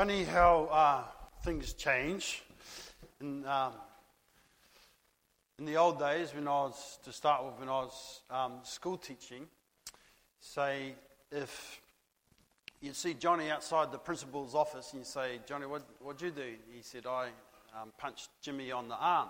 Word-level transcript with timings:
Funny 0.00 0.24
how 0.24 0.66
uh, 0.72 1.02
things 1.44 1.74
change. 1.74 2.42
In, 3.20 3.44
um, 3.44 3.74
in 5.58 5.66
the 5.66 5.76
old 5.76 5.98
days, 5.98 6.34
when 6.34 6.48
I 6.48 6.62
was, 6.62 6.98
to 7.04 7.12
start 7.12 7.44
with, 7.44 7.58
when 7.58 7.68
I 7.68 7.82
was 7.82 8.22
um, 8.30 8.52
school 8.62 8.96
teaching, 8.96 9.46
say 10.40 10.94
if 11.30 11.82
you 12.80 12.94
see 12.94 13.12
Johnny 13.12 13.50
outside 13.50 13.92
the 13.92 13.98
principal's 13.98 14.54
office 14.54 14.92
and 14.92 15.00
you 15.00 15.04
say, 15.04 15.38
Johnny, 15.46 15.66
what, 15.66 15.82
what'd 15.98 16.22
you 16.22 16.30
do? 16.30 16.54
He 16.74 16.80
said, 16.80 17.04
I 17.06 17.26
um, 17.78 17.92
punched 17.98 18.30
Jimmy 18.40 18.72
on 18.72 18.88
the 18.88 18.96
arm. 18.96 19.28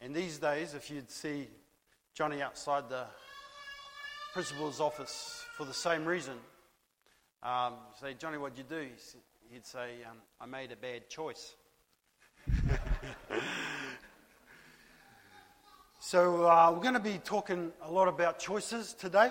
And 0.00 0.14
these 0.14 0.38
days, 0.38 0.74
if 0.74 0.92
you'd 0.92 1.10
see 1.10 1.48
Johnny 2.14 2.40
outside 2.40 2.88
the 2.88 3.06
principal's 4.32 4.80
office 4.80 5.44
for 5.56 5.64
the 5.64 5.74
same 5.74 6.04
reason, 6.04 6.34
um, 7.42 7.74
say, 8.00 8.14
Johnny, 8.14 8.38
what'd 8.38 8.56
you 8.56 8.62
do? 8.62 8.86
He'd 9.50 9.64
say, 9.64 9.98
um, 10.10 10.16
I 10.40 10.46
made 10.46 10.72
a 10.72 10.76
bad 10.76 11.08
choice. 11.08 11.54
so, 16.00 16.46
uh, 16.46 16.72
we're 16.72 16.82
going 16.82 16.94
to 16.94 17.00
be 17.00 17.20
talking 17.24 17.70
a 17.82 17.90
lot 17.90 18.08
about 18.08 18.40
choices 18.40 18.92
today. 18.92 19.30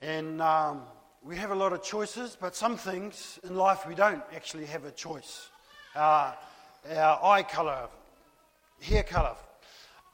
And 0.00 0.40
um, 0.40 0.82
we 1.22 1.36
have 1.36 1.50
a 1.50 1.54
lot 1.54 1.72
of 1.74 1.82
choices, 1.82 2.36
but 2.40 2.56
some 2.56 2.76
things 2.76 3.38
in 3.44 3.56
life 3.56 3.86
we 3.86 3.94
don't 3.94 4.22
actually 4.34 4.66
have 4.66 4.84
a 4.86 4.90
choice. 4.90 5.48
Uh, 5.94 6.32
our 6.90 7.24
eye 7.24 7.42
colour, 7.42 7.88
hair 8.80 9.02
colour. 9.02 9.36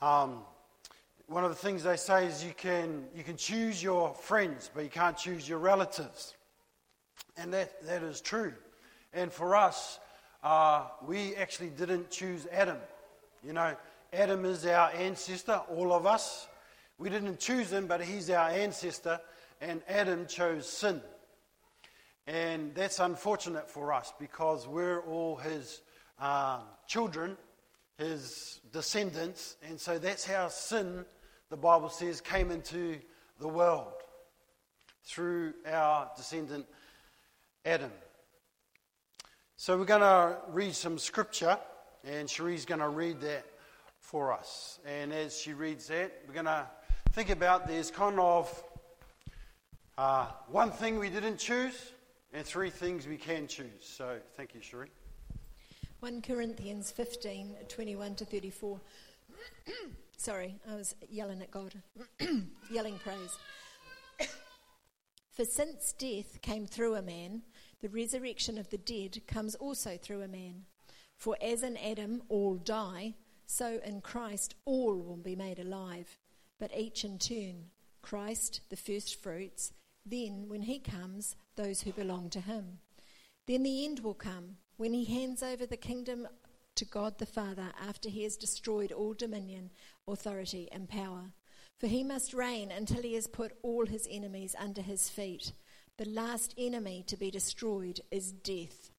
Um, 0.02 0.41
one 1.28 1.45
of 1.45 1.50
the 1.50 1.56
things 1.56 1.84
they 1.84 1.97
say 1.97 2.27
is 2.27 2.45
you 2.45 2.55
can, 2.56 3.05
you 3.14 3.22
can 3.22 3.36
choose 3.36 3.80
your 3.83 4.14
friends, 4.14 4.69
but 4.75 4.83
you 4.83 4.91
can't 4.91 5.16
choose 5.16 5.48
your 5.48 5.59
relatives. 5.59 6.34
And 7.38 7.52
that, 7.55 7.87
that 7.87 8.02
is 8.02 8.20
true. 8.20 8.52
And 9.12 9.33
for 9.33 9.56
us, 9.56 10.01
uh, 10.42 10.87
we 11.06 11.36
actually 11.36 11.70
didn't 11.70 12.11
choose 12.11 12.47
Adam. 12.53 12.78
You 13.44 13.53
know, 13.53 13.77
Adam 14.12 14.44
is 14.44 14.67
our 14.67 14.91
ancestor, 14.91 15.61
all 15.70 15.92
of 15.92 16.05
us. 16.05 16.48
We 16.98 17.11
didn't 17.11 17.39
choose 17.39 17.72
him, 17.72 17.86
but 17.86 18.03
he's 18.03 18.28
our 18.28 18.50
ancestor, 18.50 19.20
and 19.61 19.83
Adam 19.89 20.27
chose 20.27 20.69
sin. 20.69 21.00
And 22.27 22.75
that's 22.75 22.98
unfortunate 22.98 23.70
for 23.70 23.92
us 23.92 24.12
because 24.19 24.66
we're 24.66 25.00
all 25.00 25.36
his 25.36 25.81
uh, 26.20 26.61
children, 26.89 27.36
his 27.97 28.61
descendants, 28.72 29.56
and 29.66 29.81
so 29.81 29.98
that's 29.98 30.27
how 30.27 30.48
sin, 30.48 31.05
the 31.50 31.56
Bible 31.56 31.89
says, 31.89 32.20
came 32.20 32.50
into 32.50 32.98
the 33.39 33.48
world 33.48 33.92
through 35.05 35.55
our 35.66 36.11
descendant 36.16 36.66
Adam. 37.69 37.92
So 39.56 39.77
we're 39.77 39.84
going 39.84 40.00
to 40.00 40.38
read 40.48 40.74
some 40.74 40.97
scripture, 40.97 41.58
and 42.02 42.27
Cherie's 42.27 42.64
going 42.64 42.80
to 42.80 42.88
read 42.88 43.20
that 43.20 43.44
for 44.00 44.33
us. 44.33 44.78
And 44.86 45.12
as 45.12 45.38
she 45.38 45.52
reads 45.52 45.88
that, 45.88 46.22
we're 46.27 46.33
going 46.33 46.47
to 46.47 46.66
think 47.12 47.28
about 47.28 47.69
there's 47.69 47.91
kind 47.91 48.19
of 48.19 48.64
uh, 49.98 50.28
one 50.47 50.70
thing 50.70 50.98
we 50.98 51.10
didn't 51.10 51.36
choose 51.36 51.92
and 52.33 52.42
three 52.47 52.70
things 52.70 53.06
we 53.06 53.19
can 53.19 53.47
choose. 53.47 53.82
So 53.82 54.16
thank 54.34 54.55
you, 54.55 54.62
Cherie. 54.62 54.88
1 56.00 56.22
Corinthians 56.22 56.91
15 56.91 57.55
21 57.69 58.14
to 58.14 58.25
34. 58.25 58.80
Sorry, 60.16 60.55
I 60.66 60.75
was 60.75 60.94
yelling 61.10 61.42
at 61.42 61.50
God, 61.50 61.75
yelling 62.70 62.98
praise. 63.05 63.36
For 65.38 65.44
since 65.44 65.92
death 65.92 66.42
came 66.42 66.66
through 66.66 66.97
a 66.97 67.03
man, 67.03 67.42
the 67.81 67.89
resurrection 67.89 68.59
of 68.59 68.71
the 68.71 68.79
dead 68.79 69.27
comes 69.27 69.55
also 69.55 69.97
through 69.97 70.23
a 70.23 70.29
man. 70.29 70.65
For 71.17 71.37
as 71.41 71.62
in 71.62 71.77
Adam 71.77 72.23
all 72.29 72.57
die, 72.57 73.15
so 73.47 73.81
in 73.84 74.01
Christ 74.01 74.55
all 74.65 74.97
will 74.97 75.16
be 75.16 75.37
made 75.37 75.59
alive, 75.59 76.19
but 76.59 76.77
each 76.77 77.05
in 77.05 77.19
turn. 77.19 77.71
Christ, 78.03 78.61
the 78.71 78.77
first 78.77 79.21
fruits, 79.21 79.72
then, 80.06 80.49
when 80.49 80.62
he 80.62 80.78
comes, 80.78 81.37
those 81.56 81.83
who 81.83 81.93
belong 81.93 82.31
to 82.31 82.41
him. 82.41 82.78
Then 83.47 83.62
the 83.62 83.84
end 83.84 84.00
will 84.00 84.15
come, 84.15 84.56
when 84.77 84.93
he 84.93 85.05
hands 85.05 85.43
over 85.43 85.67
the 85.67 85.77
kingdom 85.77 86.28
to 86.77 86.84
God 86.84 87.19
the 87.19 87.27
Father 87.27 87.72
after 87.87 88.09
he 88.09 88.22
has 88.22 88.37
destroyed 88.37 88.93
all 88.93 89.12
dominion, 89.12 89.71
authority, 90.06 90.69
and 90.71 90.88
power. 90.88 91.33
For 91.78 91.87
he 91.87 92.03
must 92.03 92.34
reign 92.34 92.71
until 92.71 93.03
he 93.03 93.15
has 93.15 93.27
put 93.27 93.59
all 93.62 93.87
his 93.87 94.06
enemies 94.11 94.55
under 94.59 94.83
his 94.83 95.09
feet. 95.09 95.53
The 95.98 96.09
last 96.09 96.54
enemy 96.56 97.03
to 97.09 97.16
be 97.16 97.28
destroyed 97.28 98.00
is 98.12 98.31
death, 98.31 98.92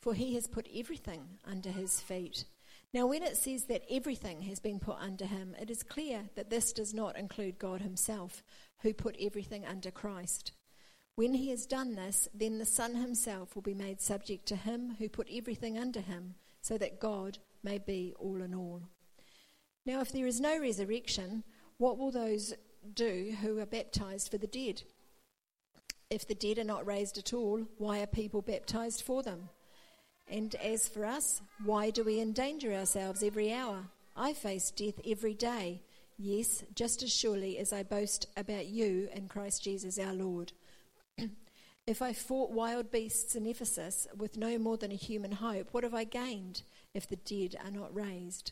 for 0.00 0.14
he 0.14 0.34
has 0.34 0.48
put 0.48 0.66
everything 0.74 1.38
under 1.44 1.70
his 1.70 2.00
feet. 2.00 2.44
Now, 2.92 3.06
when 3.06 3.22
it 3.22 3.36
says 3.36 3.66
that 3.66 3.84
everything 3.88 4.42
has 4.42 4.58
been 4.58 4.80
put 4.80 4.96
under 4.98 5.26
him, 5.26 5.54
it 5.60 5.70
is 5.70 5.84
clear 5.84 6.28
that 6.34 6.50
this 6.50 6.72
does 6.72 6.92
not 6.92 7.16
include 7.16 7.60
God 7.60 7.82
himself, 7.82 8.42
who 8.80 8.92
put 8.92 9.14
everything 9.20 9.64
under 9.64 9.92
Christ. 9.92 10.50
When 11.14 11.34
he 11.34 11.50
has 11.50 11.66
done 11.66 11.94
this, 11.94 12.26
then 12.34 12.58
the 12.58 12.64
Son 12.64 12.96
himself 12.96 13.54
will 13.54 13.62
be 13.62 13.74
made 13.74 14.00
subject 14.00 14.46
to 14.46 14.56
him 14.56 14.96
who 14.98 15.08
put 15.08 15.28
everything 15.32 15.78
under 15.78 16.00
him, 16.00 16.34
so 16.62 16.76
that 16.78 16.98
God 16.98 17.38
may 17.62 17.78
be 17.78 18.12
all 18.18 18.42
in 18.42 18.56
all. 18.56 18.82
Now, 19.86 20.00
if 20.00 20.10
there 20.10 20.26
is 20.26 20.40
no 20.40 20.58
resurrection, 20.58 21.44
what 21.76 21.96
will 21.96 22.10
those 22.10 22.54
do 22.92 23.36
who 23.40 23.60
are 23.60 23.66
baptized 23.66 24.32
for 24.32 24.38
the 24.38 24.48
dead? 24.48 24.82
If 26.10 26.26
the 26.26 26.34
dead 26.34 26.58
are 26.58 26.64
not 26.64 26.86
raised 26.86 27.18
at 27.18 27.32
all, 27.32 27.68
why 27.78 28.00
are 28.00 28.06
people 28.06 28.42
baptized 28.42 29.02
for 29.02 29.22
them? 29.22 29.48
And 30.26 30.54
as 30.56 30.88
for 30.88 31.06
us, 31.06 31.40
why 31.64 31.90
do 31.90 32.02
we 32.02 32.20
endanger 32.20 32.72
ourselves 32.72 33.22
every 33.22 33.52
hour? 33.52 33.84
I 34.16 34.32
face 34.32 34.72
death 34.72 35.00
every 35.06 35.34
day. 35.34 35.82
Yes, 36.18 36.64
just 36.74 37.04
as 37.04 37.12
surely 37.12 37.58
as 37.58 37.72
I 37.72 37.84
boast 37.84 38.26
about 38.36 38.66
you 38.66 39.08
in 39.14 39.28
Christ 39.28 39.62
Jesus 39.62 40.00
our 40.00 40.12
Lord. 40.12 40.52
if 41.86 42.02
I 42.02 42.12
fought 42.12 42.50
wild 42.50 42.90
beasts 42.90 43.36
in 43.36 43.46
Ephesus 43.46 44.08
with 44.16 44.36
no 44.36 44.58
more 44.58 44.76
than 44.76 44.90
a 44.90 44.96
human 44.96 45.32
hope, 45.32 45.68
what 45.70 45.84
have 45.84 45.94
I 45.94 46.04
gained 46.04 46.62
if 46.92 47.08
the 47.08 47.16
dead 47.16 47.56
are 47.64 47.70
not 47.70 47.94
raised? 47.94 48.50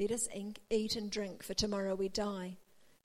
Let 0.00 0.10
us 0.10 0.26
eat 0.70 0.96
and 0.96 1.10
drink, 1.10 1.42
for 1.42 1.52
tomorrow 1.52 1.94
we 1.94 2.08
die. 2.08 2.56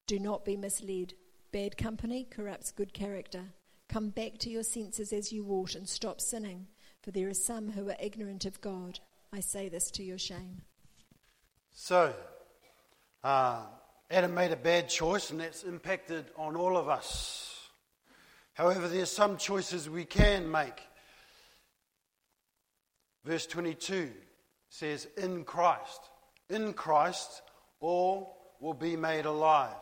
Do 0.07 0.19
not 0.19 0.45
be 0.45 0.55
misled. 0.55 1.15
Bad 1.51 1.77
company 1.77 2.25
corrupts 2.29 2.71
good 2.71 2.93
character. 2.93 3.47
Come 3.89 4.09
back 4.09 4.37
to 4.39 4.51
your 4.51 4.61
senses 4.61 5.11
as 5.11 5.33
you 5.33 5.47
ought 5.49 5.73
and 5.73 5.89
stop 5.89 6.21
sinning, 6.21 6.67
for 7.01 7.09
there 7.09 7.27
are 7.27 7.33
some 7.33 7.71
who 7.71 7.89
are 7.89 7.95
ignorant 7.99 8.45
of 8.45 8.61
God. 8.61 8.99
I 9.33 9.39
say 9.39 9.67
this 9.67 9.89
to 9.91 10.03
your 10.03 10.19
shame. 10.19 10.61
So, 11.71 12.13
uh, 13.23 13.63
Adam 14.11 14.35
made 14.35 14.51
a 14.51 14.55
bad 14.55 14.89
choice, 14.89 15.31
and 15.31 15.39
that's 15.39 15.63
impacted 15.63 16.25
on 16.37 16.55
all 16.55 16.77
of 16.77 16.87
us. 16.87 17.69
However, 18.53 18.87
there's 18.87 19.09
some 19.09 19.37
choices 19.37 19.89
we 19.89 20.05
can 20.05 20.51
make. 20.51 20.81
Verse 23.25 23.47
22 23.47 24.11
says, 24.69 25.07
In 25.17 25.43
Christ. 25.43 26.01
In 26.49 26.73
Christ, 26.73 27.41
all 27.79 28.53
will 28.59 28.75
be 28.75 28.95
made 28.95 29.25
alive. 29.25 29.73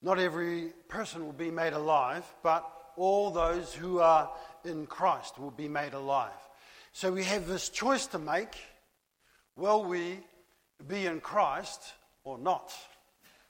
Not 0.00 0.20
every 0.20 0.72
person 0.88 1.24
will 1.24 1.32
be 1.32 1.50
made 1.50 1.72
alive, 1.72 2.24
but 2.42 2.70
all 2.96 3.30
those 3.30 3.74
who 3.74 4.00
are 4.00 4.30
in 4.64 4.86
Christ 4.86 5.38
will 5.38 5.50
be 5.50 5.68
made 5.68 5.94
alive. 5.94 6.30
So 6.92 7.12
we 7.12 7.24
have 7.24 7.46
this 7.46 7.68
choice 7.68 8.06
to 8.08 8.18
make 8.18 8.56
will 9.56 9.84
we 9.84 10.18
be 10.86 11.06
in 11.06 11.20
Christ 11.20 11.80
or 12.24 12.38
not? 12.38 12.74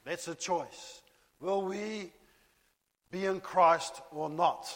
That's 0.05 0.29
a 0.29 0.35
choice. 0.35 1.03
Will 1.41 1.63
we 1.63 2.13
be 3.11 3.25
in 3.27 3.41
Christ 3.41 4.01
or 4.13 4.29
not? 4.29 4.73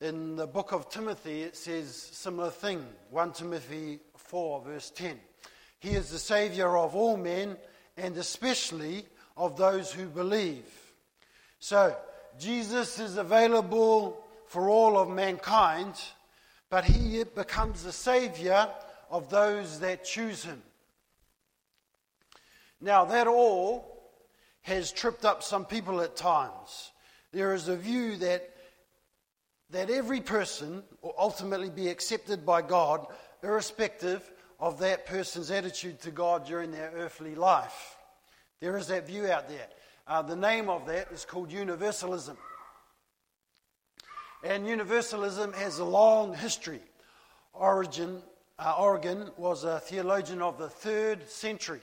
In 0.00 0.36
the 0.36 0.46
book 0.46 0.72
of 0.72 0.88
Timothy, 0.88 1.42
it 1.42 1.56
says 1.56 1.94
similar 1.94 2.50
thing. 2.50 2.86
1 3.10 3.32
Timothy 3.32 3.98
4, 4.16 4.62
verse 4.62 4.90
10. 4.90 5.18
He 5.80 5.90
is 5.90 6.10
the 6.10 6.18
Savior 6.18 6.76
of 6.76 6.94
all 6.94 7.16
men 7.16 7.56
and 7.96 8.16
especially 8.16 9.06
of 9.36 9.56
those 9.56 9.92
who 9.92 10.06
believe. 10.06 10.64
So, 11.58 11.96
Jesus 12.38 12.98
is 12.98 13.16
available 13.16 14.22
for 14.46 14.68
all 14.68 14.96
of 14.96 15.08
mankind, 15.08 15.94
but 16.70 16.84
he 16.84 17.22
becomes 17.24 17.82
the 17.82 17.92
savior 17.92 18.68
of 19.10 19.30
those 19.30 19.80
that 19.80 20.04
choose 20.04 20.44
him. 20.44 20.62
Now, 22.80 23.04
that 23.06 23.26
all 23.26 23.98
has 24.62 24.92
tripped 24.92 25.24
up 25.24 25.42
some 25.42 25.64
people 25.64 26.00
at 26.00 26.16
times. 26.16 26.92
There 27.32 27.54
is 27.54 27.68
a 27.68 27.76
view 27.76 28.16
that, 28.16 28.48
that 29.70 29.90
every 29.90 30.20
person 30.20 30.82
will 31.02 31.14
ultimately 31.18 31.70
be 31.70 31.88
accepted 31.88 32.46
by 32.46 32.62
God, 32.62 33.06
irrespective 33.42 34.30
of 34.60 34.78
that 34.80 35.06
person's 35.06 35.50
attitude 35.50 36.00
to 36.02 36.10
God 36.10 36.46
during 36.46 36.70
their 36.70 36.92
earthly 36.94 37.34
life. 37.34 37.96
There 38.60 38.76
is 38.76 38.88
that 38.88 39.06
view 39.06 39.30
out 39.30 39.48
there. 39.48 39.68
Uh, 40.08 40.22
the 40.22 40.34
name 40.34 40.70
of 40.70 40.86
that 40.86 41.12
is 41.12 41.26
called 41.26 41.52
universalism. 41.52 42.38
And 44.42 44.66
universalism 44.66 45.52
has 45.52 45.80
a 45.80 45.84
long 45.84 46.32
history. 46.32 46.80
Origin, 47.52 48.22
uh, 48.58 48.74
Origen 48.78 49.30
was 49.36 49.64
a 49.64 49.80
theologian 49.80 50.40
of 50.40 50.56
the 50.56 50.70
third 50.70 51.28
century, 51.28 51.82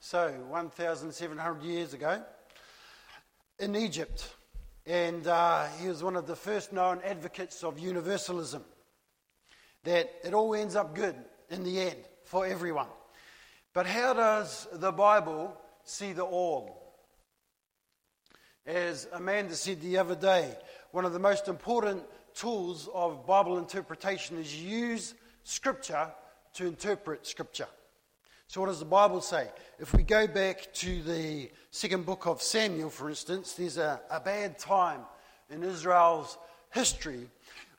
so 0.00 0.30
1,700 0.50 1.62
years 1.62 1.94
ago, 1.94 2.22
in 3.58 3.74
Egypt. 3.74 4.34
And 4.84 5.26
uh, 5.26 5.66
he 5.80 5.88
was 5.88 6.02
one 6.02 6.16
of 6.16 6.26
the 6.26 6.36
first 6.36 6.74
known 6.74 7.00
advocates 7.02 7.64
of 7.64 7.78
universalism, 7.78 8.64
that 9.84 10.12
it 10.24 10.34
all 10.34 10.54
ends 10.54 10.76
up 10.76 10.94
good 10.94 11.14
in 11.48 11.64
the 11.64 11.80
end 11.80 12.04
for 12.22 12.44
everyone. 12.44 12.88
But 13.72 13.86
how 13.86 14.12
does 14.12 14.68
the 14.74 14.92
Bible 14.92 15.56
see 15.84 16.12
the 16.12 16.24
all? 16.24 16.79
As 18.66 19.08
Amanda 19.12 19.54
said 19.54 19.80
the 19.80 19.98
other 19.98 20.14
day, 20.14 20.54
one 20.90 21.04
of 21.04 21.12
the 21.12 21.18
most 21.18 21.48
important 21.48 22.02
tools 22.34 22.88
of 22.92 23.26
Bible 23.26 23.58
interpretation 23.58 24.36
is 24.36 24.54
use 24.54 25.14
Scripture 25.44 26.08
to 26.54 26.66
interpret 26.66 27.26
Scripture. 27.26 27.68
So, 28.48 28.60
what 28.60 28.66
does 28.66 28.80
the 28.80 28.84
Bible 28.84 29.20
say? 29.20 29.48
If 29.78 29.94
we 29.94 30.02
go 30.02 30.26
back 30.26 30.72
to 30.74 31.02
the 31.02 31.50
second 31.70 32.04
book 32.04 32.26
of 32.26 32.42
Samuel, 32.42 32.90
for 32.90 33.08
instance, 33.08 33.54
there's 33.54 33.78
a, 33.78 34.00
a 34.10 34.20
bad 34.20 34.58
time 34.58 35.02
in 35.48 35.62
Israel's 35.62 36.36
history 36.70 37.28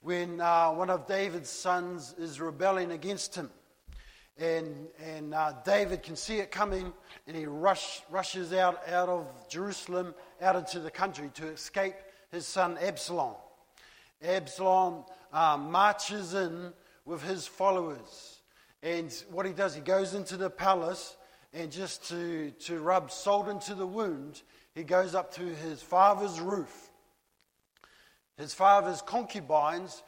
when 0.02 0.42
uh, 0.42 0.72
one 0.72 0.90
of 0.90 1.08
David's 1.08 1.50
sons 1.50 2.16
is 2.18 2.42
rebelling 2.42 2.92
against 2.92 3.36
him. 3.36 3.50
And, 4.42 4.88
and 5.00 5.36
uh, 5.36 5.54
David 5.64 6.02
can 6.02 6.16
see 6.16 6.40
it 6.40 6.50
coming, 6.50 6.92
and 7.28 7.38
he 7.38 7.46
rush, 7.46 8.02
rushes 8.10 8.54
out, 8.54 8.82
out 8.90 9.08
of 9.08 9.28
Jerusalem, 9.50 10.16
out 10.42 10.56
into 10.56 10.80
the 10.80 10.90
country 10.90 11.30
to 11.36 11.48
escape 11.50 11.94
his 12.32 12.48
son 12.48 12.80
Absalom. 12.82 13.36
Absalom 14.24 15.04
uh, 15.32 15.58
marches 15.58 16.34
in 16.34 16.74
with 17.06 17.22
his 17.22 17.46
followers. 17.46 18.40
And 18.82 19.14
what 19.30 19.46
he 19.46 19.54
does, 19.54 19.76
he 19.76 19.82
goes 19.82 20.16
into 20.16 20.38
the 20.38 20.50
palace, 20.50 21.18
and 21.54 21.72
just 21.72 22.10
to, 22.10 22.50
to 22.62 22.80
rub 22.80 23.12
salt 23.12 23.48
into 23.48 23.76
the 23.76 23.86
wound, 23.86 24.42
he 24.74 24.84
goes 24.84 25.14
up 25.14 25.32
to 25.36 25.44
his 25.44 25.84
father's 25.84 26.40
roof. 26.40 26.90
His 28.38 28.56
father's 28.56 29.04
concubines 29.04 30.02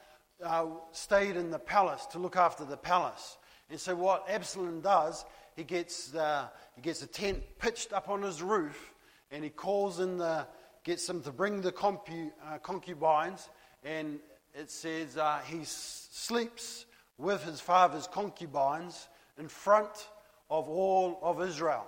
uh, 0.44 0.66
stayed 0.92 1.36
in 1.36 1.52
the 1.52 1.60
palace 1.60 2.08
to 2.08 2.18
look 2.18 2.36
after 2.36 2.66
the 2.66 2.78
palace. 2.78 3.38
And 3.74 3.82
so, 3.82 3.96
what 3.96 4.30
Absalom 4.30 4.82
does, 4.82 5.26
he 5.56 5.64
gets, 5.64 6.14
uh, 6.14 6.48
he 6.76 6.82
gets 6.84 7.02
a 7.02 7.08
tent 7.08 7.42
pitched 7.58 7.92
up 7.92 8.08
on 8.08 8.22
his 8.22 8.40
roof, 8.40 8.94
and 9.32 9.44
he 9.44 9.50
calls 9.50 10.00
in 10.00 10.20
the, 10.20 10.46
gets 10.84 11.08
them 11.08 11.24
to 11.24 11.32
bring 11.32 11.60
the 11.62 11.70
uh, 11.70 12.60
concubines, 12.60 13.50
and 13.84 14.20
it 14.54 14.70
says 14.70 15.18
uh, 15.18 15.40
he 15.48 15.62
sleeps 15.64 16.86
with 17.18 17.44
his 17.46 17.60
father's 17.60 18.06
concubines 18.06 19.08
in 19.40 19.48
front 19.48 20.08
of 20.52 20.70
all 20.70 21.18
of 21.24 21.42
Israel. 21.42 21.88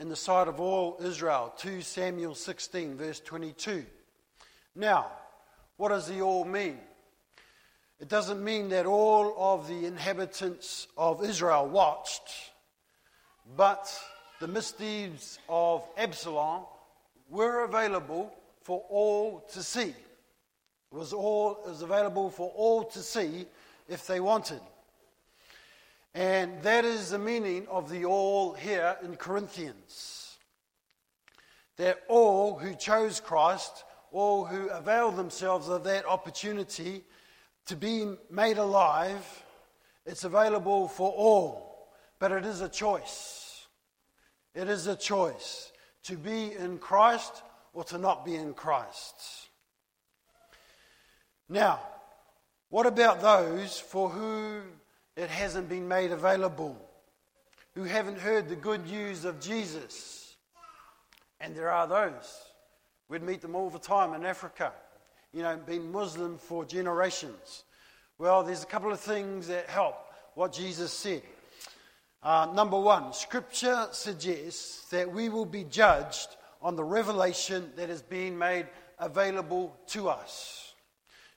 In 0.00 0.08
the 0.08 0.16
sight 0.16 0.48
of 0.48 0.58
all 0.58 0.98
Israel, 1.00 1.54
2 1.58 1.82
Samuel 1.82 2.34
16, 2.34 2.96
verse 2.96 3.20
22. 3.20 3.86
Now, 4.74 5.12
what 5.76 5.90
does 5.90 6.08
the 6.08 6.22
all 6.22 6.44
mean? 6.44 6.80
It 8.00 8.08
doesn't 8.08 8.42
mean 8.42 8.68
that 8.68 8.86
all 8.86 9.34
of 9.36 9.66
the 9.66 9.84
inhabitants 9.84 10.86
of 10.96 11.24
Israel 11.24 11.66
watched, 11.66 12.30
but 13.56 13.92
the 14.38 14.46
misdeeds 14.46 15.40
of 15.48 15.82
Absalom 15.96 16.62
were 17.28 17.64
available 17.64 18.32
for 18.62 18.84
all 18.88 19.40
to 19.52 19.62
see. 19.64 19.88
It 19.88 20.96
was, 20.96 21.12
all, 21.12 21.60
it 21.66 21.70
was 21.70 21.82
available 21.82 22.30
for 22.30 22.52
all 22.54 22.84
to 22.84 23.00
see 23.00 23.46
if 23.88 24.06
they 24.06 24.20
wanted. 24.20 24.60
And 26.14 26.62
that 26.62 26.84
is 26.84 27.10
the 27.10 27.18
meaning 27.18 27.66
of 27.68 27.90
the 27.90 28.04
all 28.04 28.52
here 28.52 28.96
in 29.02 29.16
Corinthians. 29.16 30.36
That 31.76 32.02
all 32.08 32.58
who 32.58 32.74
chose 32.76 33.18
Christ, 33.18 33.84
all 34.12 34.44
who 34.44 34.68
availed 34.68 35.16
themselves 35.16 35.68
of 35.68 35.84
that 35.84 36.06
opportunity 36.06 37.02
to 37.68 37.76
be 37.76 38.14
made 38.30 38.58
alive, 38.58 39.44
it's 40.04 40.24
available 40.24 40.88
for 40.88 41.10
all. 41.10 41.88
But 42.18 42.32
it 42.32 42.44
is 42.44 42.60
a 42.60 42.68
choice. 42.68 43.66
It 44.54 44.68
is 44.68 44.86
a 44.86 44.96
choice 44.96 45.70
to 46.04 46.16
be 46.16 46.52
in 46.52 46.78
Christ 46.78 47.42
or 47.72 47.84
to 47.84 47.98
not 47.98 48.24
be 48.24 48.34
in 48.34 48.54
Christ. 48.54 49.48
Now, 51.48 51.80
what 52.70 52.86
about 52.86 53.20
those 53.20 53.78
for 53.78 54.08
whom 54.08 54.64
it 55.16 55.30
hasn't 55.30 55.68
been 55.68 55.88
made 55.88 56.10
available, 56.10 56.76
who 57.74 57.84
haven't 57.84 58.18
heard 58.18 58.48
the 58.48 58.56
good 58.56 58.86
news 58.86 59.24
of 59.24 59.40
Jesus? 59.40 60.36
And 61.40 61.54
there 61.54 61.70
are 61.70 61.86
those. 61.86 62.42
We'd 63.08 63.22
meet 63.22 63.40
them 63.40 63.54
all 63.54 63.70
the 63.70 63.78
time 63.78 64.12
in 64.14 64.24
Africa, 64.24 64.72
you 65.32 65.42
know, 65.42 65.56
been 65.56 65.92
Muslim 65.92 66.38
for 66.38 66.64
generations. 66.64 67.64
Well, 68.18 68.42
there's 68.42 68.62
a 68.62 68.66
couple 68.66 68.92
of 68.92 69.00
things 69.00 69.46
that 69.48 69.68
help 69.68 69.96
what 70.34 70.52
Jesus 70.52 70.92
said. 70.92 71.22
Uh, 72.22 72.48
number 72.54 72.78
one, 72.78 73.12
Scripture 73.12 73.86
suggests 73.92 74.88
that 74.90 75.12
we 75.12 75.28
will 75.28 75.44
be 75.44 75.64
judged 75.64 76.28
on 76.60 76.74
the 76.74 76.84
revelation 76.84 77.70
that 77.76 77.90
is 77.90 78.02
being 78.02 78.36
made 78.36 78.66
available 78.98 79.76
to 79.86 80.08
us. 80.08 80.74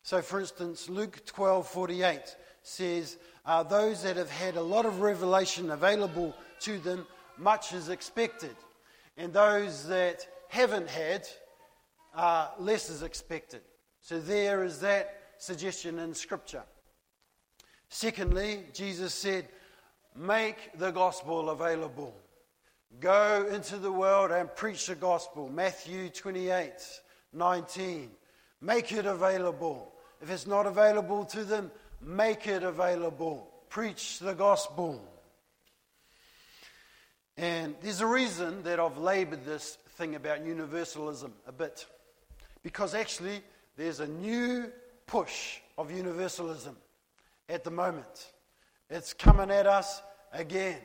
So, 0.04 0.22
for 0.22 0.40
instance, 0.40 0.90
Luke 0.90 1.24
12 1.26 1.68
48 1.68 2.36
says, 2.64 3.18
uh, 3.46 3.62
Those 3.64 4.02
that 4.04 4.18
have 4.18 4.32
had 4.32 4.56
a 4.56 4.62
lot 4.62 4.86
of 4.86 5.02
revelation 5.02 5.70
available 5.70 6.36
to 6.62 6.80
them, 6.80 7.06
much 7.38 7.74
is 7.74 7.90
expected. 7.90 8.56
And 9.18 9.32
those 9.32 9.88
that 9.88 10.28
haven't 10.48 10.90
had, 10.90 11.28
uh, 12.16 12.50
less 12.58 12.90
is 12.90 13.04
expected. 13.04 13.62
So, 14.02 14.20
there 14.20 14.64
is 14.64 14.80
that 14.80 15.34
suggestion 15.38 16.00
in 16.00 16.14
Scripture. 16.14 16.64
Secondly, 17.90 18.64
Jesus 18.74 19.14
said, 19.14 19.48
Make 20.16 20.78
the 20.78 20.92
gospel 20.92 21.50
available. 21.50 22.16
Go 23.00 23.48
into 23.50 23.78
the 23.78 23.92
world 23.92 24.32
and 24.32 24.54
preach 24.54 24.88
the 24.88 24.96
gospel. 24.96 25.50
Matthew 25.50 26.10
28 26.10 26.74
19. 27.34 28.12
Make 28.60 28.92
it 28.92 29.06
available. 29.06 29.94
If 30.22 30.30
it's 30.30 30.46
not 30.46 30.68
available 30.68 31.26
to 31.26 31.44
them, 31.44 31.72
make 32.02 32.48
it 32.48 32.64
available. 32.64 33.50
Preach 33.70 34.20
the 34.20 34.34
gospel. 34.34 35.02
And 37.38 37.76
there's 37.82 38.02
a 38.02 38.08
reason 38.08 38.64
that 38.64 38.80
I've 38.80 38.98
labored 38.98 39.46
this 39.46 39.78
thing 39.92 40.16
about 40.16 40.46
universalism 40.46 41.34
a 41.48 41.52
bit. 41.52 41.86
Because 42.62 42.94
actually, 42.94 43.42
there's 43.82 44.00
a 44.00 44.08
new 44.08 44.72
push 45.08 45.58
of 45.76 45.92
universalism 45.92 46.78
at 47.50 47.64
the 47.64 47.72
moment. 47.72 48.32
It's 48.92 49.12
coming 49.12 49.50
at 49.50 49.66
us 49.66 50.04
again. 50.32 50.78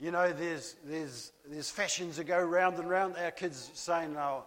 You 0.00 0.12
know, 0.12 0.32
there's, 0.32 0.76
there's, 0.82 1.32
there's 1.46 1.68
fashions 1.68 2.16
that 2.16 2.24
go 2.24 2.42
round 2.42 2.78
and 2.78 2.88
round. 2.88 3.16
Our 3.16 3.32
kids 3.32 3.70
saying, 3.74 4.16
oh, 4.16 4.44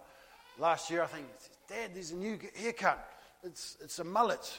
last 0.58 0.90
year, 0.90 1.04
I 1.04 1.06
think, 1.06 1.28
Dad, 1.70 1.92
there's 1.94 2.10
a 2.10 2.16
new 2.16 2.40
haircut. 2.56 3.08
It's, 3.44 3.78
it's 3.80 4.00
a 4.00 4.04
mullet. 4.04 4.52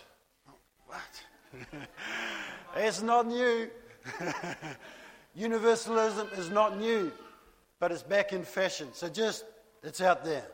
What? 0.87 1.59
it's 2.77 3.03
not 3.03 3.27
new. 3.27 3.69
Universalism 5.35 6.29
is 6.37 6.49
not 6.49 6.79
new, 6.79 7.11
but 7.81 7.91
it's 7.91 8.05
back 8.05 8.33
in 8.33 8.45
fashion. 8.45 8.89
So 8.93 9.09
just, 9.09 9.45
it's 9.83 10.01
out 10.01 10.25
there. 10.25 10.47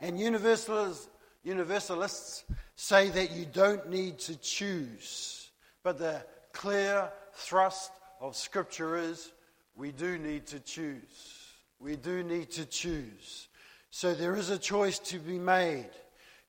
And 0.00 0.18
universalists, 0.18 1.08
universalists 1.42 2.44
say 2.74 3.08
that 3.10 3.32
you 3.32 3.46
don't 3.46 3.88
need 3.88 4.18
to 4.20 4.36
choose. 4.36 5.50
But 5.82 5.98
the 5.98 6.24
clear 6.52 7.10
thrust 7.34 7.92
of 8.20 8.36
Scripture 8.36 8.96
is 8.96 9.32
we 9.74 9.92
do 9.92 10.18
need 10.18 10.46
to 10.46 10.60
choose. 10.60 11.44
We 11.78 11.96
do 11.96 12.22
need 12.22 12.50
to 12.52 12.64
choose. 12.64 13.48
So 13.90 14.14
there 14.14 14.36
is 14.36 14.50
a 14.50 14.58
choice 14.58 14.98
to 15.00 15.18
be 15.18 15.38
made. 15.38 15.90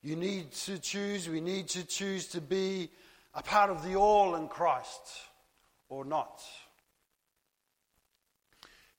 You 0.02 0.16
need 0.16 0.52
to 0.52 0.78
choose, 0.78 1.28
we 1.28 1.40
need 1.40 1.68
to 1.68 1.84
choose 1.84 2.26
to 2.28 2.40
be 2.40 2.90
a 3.34 3.42
part 3.42 3.70
of 3.70 3.84
the 3.84 3.96
all 3.96 4.36
in 4.36 4.48
Christ 4.48 5.02
or 5.88 6.04
not. 6.04 6.42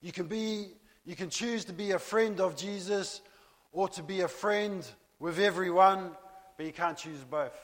You 0.01 0.11
can 0.11 0.27
be 0.27 0.67
you 1.05 1.15
can 1.15 1.29
choose 1.29 1.65
to 1.65 1.73
be 1.73 1.91
a 1.91 1.99
friend 1.99 2.39
of 2.39 2.55
Jesus 2.55 3.21
or 3.71 3.87
to 3.89 4.03
be 4.03 4.21
a 4.21 4.27
friend 4.27 4.85
with 5.19 5.39
everyone, 5.39 6.11
but 6.57 6.65
you 6.65 6.71
can't 6.71 6.97
choose 6.97 7.23
both. 7.23 7.57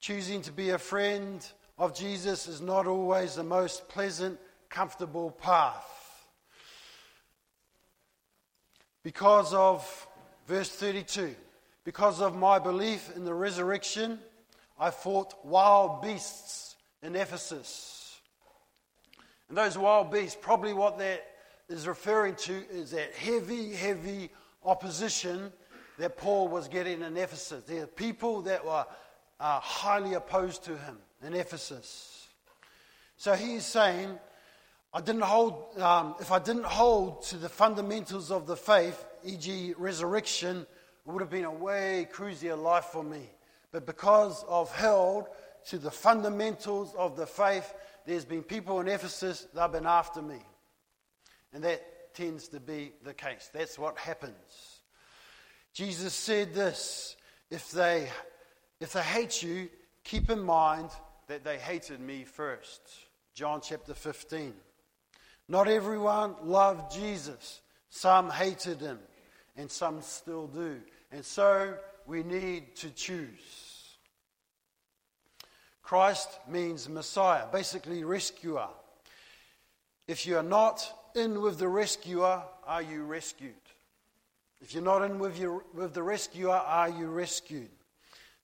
Choosing 0.00 0.42
to 0.42 0.52
be 0.52 0.70
a 0.70 0.78
friend 0.78 1.46
of 1.78 1.94
Jesus 1.94 2.46
is 2.46 2.60
not 2.60 2.86
always 2.86 3.34
the 3.34 3.44
most 3.44 3.88
pleasant, 3.88 4.38
comfortable 4.68 5.30
path 5.30 5.86
because 9.02 9.54
of 9.54 10.06
Verse 10.50 10.68
32 10.68 11.36
Because 11.84 12.20
of 12.20 12.34
my 12.34 12.58
belief 12.58 13.14
in 13.14 13.24
the 13.24 13.32
resurrection, 13.32 14.18
I 14.76 14.90
fought 14.90 15.32
wild 15.46 16.02
beasts 16.02 16.74
in 17.04 17.14
Ephesus. 17.14 18.18
And 19.48 19.56
those 19.56 19.78
wild 19.78 20.10
beasts, 20.10 20.36
probably 20.40 20.72
what 20.72 20.98
that 20.98 21.24
is 21.70 21.86
referring 21.86 22.34
to 22.34 22.52
is 22.70 22.90
that 22.90 23.14
heavy, 23.14 23.72
heavy 23.72 24.30
opposition 24.64 25.52
that 25.98 26.16
Paul 26.16 26.48
was 26.48 26.68
getting 26.68 27.02
in 27.02 27.16
Ephesus. 27.16 27.62
There 27.64 27.84
are 27.84 27.86
people 27.86 28.42
that 28.42 28.64
were 28.64 28.84
uh, 29.38 29.60
highly 29.60 30.14
opposed 30.14 30.64
to 30.64 30.76
him 30.76 30.98
in 31.24 31.34
Ephesus. 31.34 32.28
So 33.16 33.34
he's 33.34 33.64
saying, 33.64 34.18
I 34.92 35.00
didn't 35.00 35.22
hold, 35.22 35.78
um, 35.78 36.16
if 36.20 36.32
I 36.32 36.38
didn't 36.38 36.64
hold 36.64 37.22
to 37.24 37.36
the 37.36 37.48
fundamentals 37.48 38.30
of 38.30 38.46
the 38.46 38.56
faith, 38.56 39.04
e.g., 39.24 39.74
resurrection, 39.78 40.66
it 41.06 41.10
would 41.10 41.20
have 41.20 41.30
been 41.30 41.44
a 41.44 41.50
way 41.50 42.08
cruisier 42.12 42.56
life 42.60 42.86
for 42.86 43.04
me. 43.04 43.30
But 43.72 43.86
because 43.86 44.44
I've 44.50 44.70
held 44.70 45.28
to 45.66 45.78
the 45.78 45.90
fundamentals 45.90 46.94
of 46.96 47.16
the 47.16 47.26
faith, 47.26 47.72
there's 48.06 48.24
been 48.24 48.42
people 48.42 48.80
in 48.80 48.88
Ephesus 48.88 49.46
that 49.54 49.60
have 49.60 49.72
been 49.72 49.86
after 49.86 50.20
me. 50.20 50.38
And 51.52 51.64
that 51.64 52.14
tends 52.14 52.48
to 52.48 52.60
be 52.60 52.92
the 53.04 53.14
case. 53.14 53.50
That's 53.52 53.78
what 53.78 53.98
happens. 53.98 54.80
Jesus 55.72 56.14
said 56.14 56.54
this 56.54 57.16
if 57.50 57.70
they, 57.70 58.08
if 58.80 58.92
they 58.92 59.02
hate 59.02 59.42
you, 59.42 59.68
keep 60.04 60.30
in 60.30 60.40
mind 60.40 60.90
that 61.28 61.44
they 61.44 61.58
hated 61.58 62.00
me 62.00 62.24
first. 62.24 62.80
John 63.34 63.60
chapter 63.62 63.94
15. 63.94 64.54
Not 65.48 65.68
everyone 65.68 66.34
loved 66.44 66.92
Jesus. 66.92 67.60
Some 67.88 68.30
hated 68.30 68.80
him, 68.80 69.00
and 69.56 69.70
some 69.70 70.00
still 70.02 70.46
do. 70.46 70.80
And 71.10 71.24
so 71.24 71.74
we 72.06 72.22
need 72.22 72.76
to 72.76 72.90
choose. 72.90 73.96
Christ 75.82 76.28
means 76.48 76.88
Messiah, 76.88 77.46
basically 77.50 78.04
rescuer. 78.04 78.68
If 80.06 80.24
you 80.24 80.36
are 80.36 80.42
not 80.42 80.88
in 81.16 81.40
with 81.40 81.58
the 81.58 81.68
rescuer, 81.68 82.42
are 82.66 82.82
you 82.82 83.04
rescued? 83.04 83.54
If 84.60 84.74
you're 84.74 84.82
not 84.82 85.02
in 85.02 85.18
with, 85.18 85.38
your, 85.38 85.64
with 85.74 85.94
the 85.94 86.02
rescuer, 86.02 86.50
are 86.50 86.88
you 86.88 87.06
rescued? 87.06 87.70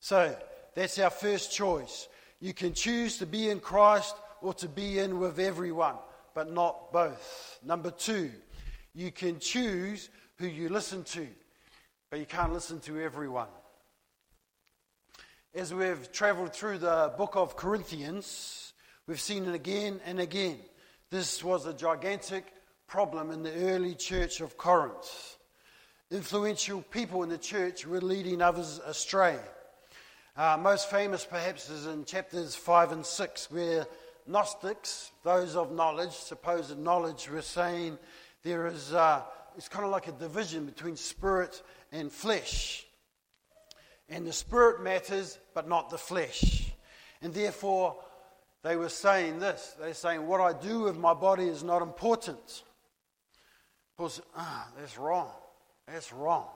So 0.00 0.34
that's 0.74 0.98
our 0.98 1.10
first 1.10 1.52
choice. 1.52 2.08
You 2.40 2.54
can 2.54 2.74
choose 2.74 3.18
to 3.18 3.26
be 3.26 3.50
in 3.50 3.60
Christ 3.60 4.14
or 4.40 4.54
to 4.54 4.68
be 4.68 4.98
in 4.98 5.18
with 5.18 5.38
everyone 5.38 5.96
but 6.36 6.52
not 6.52 6.92
both. 6.92 7.58
Number 7.64 7.90
two, 7.90 8.30
you 8.94 9.10
can 9.10 9.40
choose 9.40 10.10
who 10.36 10.46
you 10.46 10.68
listen 10.68 11.02
to, 11.04 11.26
but 12.10 12.20
you 12.20 12.26
can't 12.26 12.52
listen 12.52 12.78
to 12.80 13.00
everyone. 13.00 13.48
As 15.54 15.72
we've 15.72 16.12
traveled 16.12 16.52
through 16.52 16.78
the 16.78 17.14
book 17.16 17.36
of 17.36 17.56
Corinthians, 17.56 18.74
we've 19.06 19.18
seen 19.18 19.46
it 19.46 19.54
again 19.54 19.98
and 20.04 20.20
again. 20.20 20.58
This 21.10 21.42
was 21.42 21.64
a 21.64 21.72
gigantic 21.72 22.44
problem 22.86 23.32
in 23.32 23.42
the 23.42 23.52
early 23.52 23.94
church 23.94 24.40
of 24.40 24.56
Corinth. 24.56 25.38
Influential 26.10 26.82
people 26.82 27.24
in 27.24 27.28
the 27.28 27.38
church 27.38 27.84
were 27.84 28.00
leading 28.00 28.40
others 28.40 28.80
astray. 28.86 29.38
Uh, 30.36 30.56
most 30.60 30.88
famous, 30.88 31.24
perhaps, 31.24 31.68
is 31.68 31.86
in 31.86 32.04
chapters 32.04 32.54
5 32.54 32.92
and 32.92 33.04
6, 33.04 33.50
where 33.50 33.86
Gnostics, 34.28 35.10
those 35.24 35.56
of 35.56 35.72
knowledge, 35.72 36.12
supposed 36.12 36.78
knowledge, 36.78 37.28
were 37.28 37.42
saying 37.42 37.98
there 38.44 38.68
is, 38.68 38.92
uh, 38.92 39.22
it's 39.56 39.68
kind 39.68 39.84
of 39.84 39.90
like 39.90 40.06
a 40.06 40.12
division 40.12 40.64
between 40.64 40.96
spirit 40.96 41.62
and 41.90 42.12
flesh. 42.12 42.86
And 44.08 44.24
the 44.24 44.32
spirit 44.32 44.80
matters, 44.80 45.38
but 45.54 45.68
not 45.68 45.90
the 45.90 45.98
flesh. 45.98 46.70
And 47.20 47.34
therefore, 47.34 47.96
they 48.62 48.76
were 48.76 48.88
saying 48.88 49.40
this. 49.40 49.74
They're 49.80 49.94
saying, 49.94 50.26
what 50.26 50.40
I 50.40 50.52
do 50.52 50.80
with 50.80 50.96
my 50.96 51.14
body 51.14 51.48
is 51.48 51.64
not 51.64 51.82
important. 51.82 52.62
Said, 53.98 54.24
ah, 54.36 54.68
that's 54.78 54.98
wrong. 54.98 55.30
That's 55.88 56.12
wrong. 56.12 56.48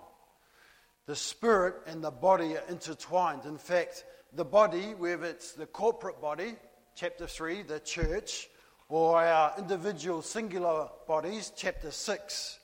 The 1.06 1.16
spirit 1.16 1.75
and 1.87 2.04
the 2.04 2.11
body 2.11 2.56
are 2.56 2.62
intertwined. 2.68 3.47
In 3.47 3.59
fact, 3.59 4.04
the 4.35 4.44
body, 4.44 4.94
whether 4.94 5.25
it's 5.25 5.52
the 5.52 5.66
corporate 5.66 6.20
body, 6.20 6.54
chapter 6.94 7.26
3, 7.26 7.62
the 7.62 7.80
church, 7.80 8.49
or 8.88 9.25
our 9.25 9.54
individual 9.59 10.20
singular 10.20 10.88
bodies, 11.09 11.52
chapter 11.56 11.90
6, 11.90 12.59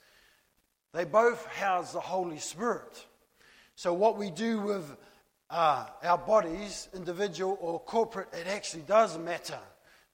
they 0.92 1.04
both 1.04 1.45
house 1.47 1.92
the 1.92 2.00
Holy 2.00 2.38
Spirit. 2.38 3.06
So, 3.76 3.92
what 3.92 4.18
we 4.18 4.30
do 4.30 4.61
with 4.61 4.97
uh, 5.50 5.87
our 6.02 6.18
bodies, 6.18 6.88
individual 6.95 7.59
or 7.61 7.80
corporate, 7.80 8.28
it 8.33 8.47
actually 8.47 8.83
does 8.83 9.18
matter 9.18 9.59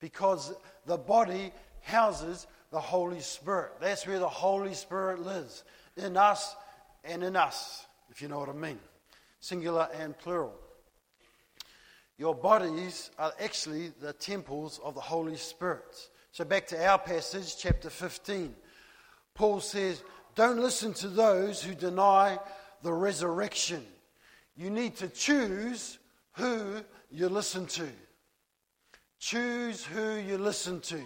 because 0.00 0.54
the 0.86 0.96
body 0.96 1.52
houses 1.82 2.46
the 2.72 2.80
Holy 2.80 3.20
Spirit. 3.20 3.72
That's 3.80 4.06
where 4.06 4.18
the 4.18 4.28
Holy 4.28 4.74
Spirit 4.74 5.20
lives, 5.20 5.62
in 5.96 6.16
us 6.16 6.56
and 7.04 7.22
in 7.22 7.36
us, 7.36 7.86
if 8.10 8.20
you 8.22 8.28
know 8.28 8.38
what 8.38 8.48
I 8.48 8.54
mean. 8.54 8.80
Singular 9.40 9.88
and 10.00 10.18
plural. 10.18 10.54
Your 12.16 12.34
bodies 12.34 13.10
are 13.18 13.32
actually 13.40 13.92
the 14.00 14.14
temples 14.14 14.80
of 14.82 14.94
the 14.94 15.00
Holy 15.00 15.36
Spirit. 15.36 16.08
So, 16.32 16.44
back 16.44 16.66
to 16.68 16.86
our 16.86 16.98
passage, 16.98 17.56
chapter 17.58 17.90
15. 17.90 18.54
Paul 19.34 19.60
says, 19.60 20.02
Don't 20.34 20.60
listen 20.60 20.94
to 20.94 21.08
those 21.08 21.62
who 21.62 21.74
deny 21.74 22.38
the 22.82 22.92
resurrection. 22.92 23.84
You 24.56 24.70
need 24.70 24.96
to 24.96 25.08
choose 25.08 25.98
who 26.32 26.82
you 27.10 27.28
listen 27.28 27.66
to. 27.66 27.88
Choose 29.18 29.84
who 29.84 30.16
you 30.16 30.38
listen 30.38 30.80
to. 30.80 31.02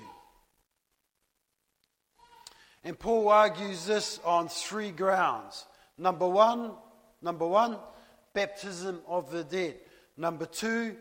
And 2.87 2.97
Paul 2.97 3.31
argues 3.31 3.85
this 3.85 4.21
on 4.25 4.47
three 4.49 4.93
grounds. 4.93 5.67
Number 5.99 6.29
one, 6.29 6.71
number 7.21 7.45
one, 7.45 7.79
baptism 8.33 9.01
of 9.09 9.29
the 9.33 9.43
dead. 9.43 9.75
Number 10.17 10.47
two, 10.47 10.95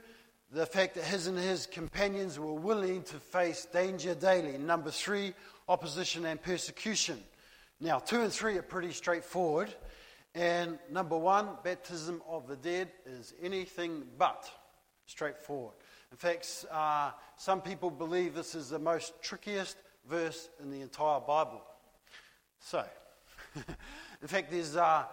the 0.52 0.66
fact 0.66 0.96
that 0.96 1.04
his 1.04 1.28
and 1.28 1.38
his 1.38 1.68
companions 1.68 2.40
were 2.40 2.56
willing 2.56 3.04
to 3.04 3.18
face 3.18 3.68
danger 3.72 4.16
daily. 4.16 4.58
Number 4.58 4.90
three, 4.90 5.36
opposition 5.70 6.26
and 6.26 6.42
persecution. 6.42 7.20
Now, 7.80 8.00
two 8.00 8.22
and 8.22 8.34
three 8.34 8.58
are 8.58 8.64
pretty 8.64 8.92
straightforward. 8.92 9.72
And 10.34 10.80
number 10.92 11.20
one, 11.20 11.50
baptism 11.64 12.24
of 12.28 12.48
the 12.48 12.56
dead 12.56 12.90
is 13.06 13.36
anything 13.44 14.06
but 14.18 14.50
straightforward. 15.06 15.76
In 16.10 16.18
fact, 16.18 16.66
uh, 16.72 17.12
some 17.38 17.62
people 17.62 17.92
believe 17.92 18.34
this 18.34 18.56
is 18.56 18.70
the 18.70 18.80
most 18.80 19.22
trickiest 19.22 19.78
verse 20.10 20.50
in 20.60 20.72
the 20.72 20.82
entire 20.82 21.20
Bible. 21.20 21.62
So, 22.60 22.84
in 23.56 24.28
fact, 24.28 24.52
there's 24.52 24.76
uh, 24.76 25.04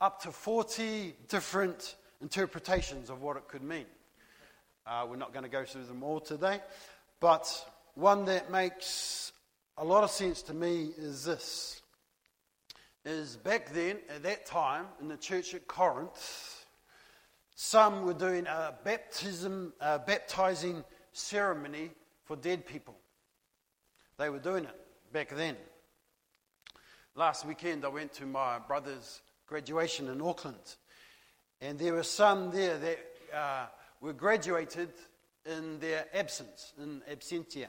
up 0.00 0.22
to 0.22 0.32
40 0.32 1.14
different 1.28 1.96
interpretations 2.20 3.10
of 3.10 3.22
what 3.22 3.36
it 3.36 3.48
could 3.48 3.62
mean. 3.62 3.86
Uh, 4.86 5.06
we're 5.08 5.16
not 5.16 5.32
going 5.32 5.44
to 5.44 5.50
go 5.50 5.64
through 5.64 5.84
them 5.84 6.02
all 6.02 6.20
today, 6.20 6.60
but 7.20 7.66
one 7.94 8.24
that 8.24 8.50
makes 8.50 9.32
a 9.76 9.84
lot 9.84 10.04
of 10.04 10.10
sense 10.10 10.42
to 10.42 10.54
me 10.54 10.90
is 10.96 11.24
this: 11.24 11.82
is 13.04 13.36
back 13.36 13.72
then, 13.72 13.98
at 14.08 14.22
that 14.22 14.46
time, 14.46 14.86
in 15.00 15.08
the 15.08 15.16
church 15.16 15.54
at 15.54 15.66
Corinth, 15.66 16.66
some 17.54 18.04
were 18.04 18.14
doing 18.14 18.46
a 18.46 18.74
baptism, 18.84 19.72
a 19.80 19.98
baptizing 19.98 20.84
ceremony 21.12 21.90
for 22.24 22.36
dead 22.36 22.64
people. 22.64 22.96
They 24.16 24.30
were 24.30 24.38
doing 24.38 24.64
it 24.64 24.76
back 25.12 25.30
then. 25.30 25.56
Last 27.18 27.44
weekend, 27.44 27.84
I 27.84 27.88
went 27.88 28.12
to 28.14 28.26
my 28.26 28.60
brother's 28.60 29.22
graduation 29.48 30.06
in 30.06 30.20
Auckland, 30.20 30.76
and 31.60 31.76
there 31.76 31.94
were 31.94 32.04
some 32.04 32.52
there 32.52 32.78
that 32.78 32.98
uh, 33.36 33.66
were 34.00 34.12
graduated 34.12 34.90
in 35.44 35.80
their 35.80 36.06
absence, 36.14 36.74
in 36.80 37.02
absentia. 37.10 37.66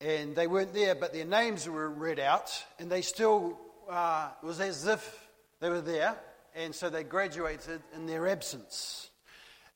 And 0.00 0.36
they 0.36 0.46
weren't 0.46 0.72
there, 0.72 0.94
but 0.94 1.12
their 1.12 1.24
names 1.24 1.68
were 1.68 1.90
read 1.90 2.20
out, 2.20 2.52
and 2.78 2.88
they 2.88 3.02
still, 3.02 3.58
uh, 3.90 4.28
it 4.40 4.46
was 4.46 4.60
as 4.60 4.86
if 4.86 5.28
they 5.58 5.70
were 5.70 5.80
there, 5.80 6.16
and 6.54 6.72
so 6.72 6.88
they 6.88 7.02
graduated 7.02 7.82
in 7.96 8.06
their 8.06 8.28
absence. 8.28 9.10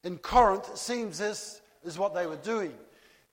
In 0.04 0.19
Corinth, 0.19 0.69
it 0.69 0.78
seems 0.78 1.19
this 1.19 1.61
is 1.83 1.99
what 1.99 2.14
they 2.14 2.28
were 2.28 2.37
doing, 2.37 2.75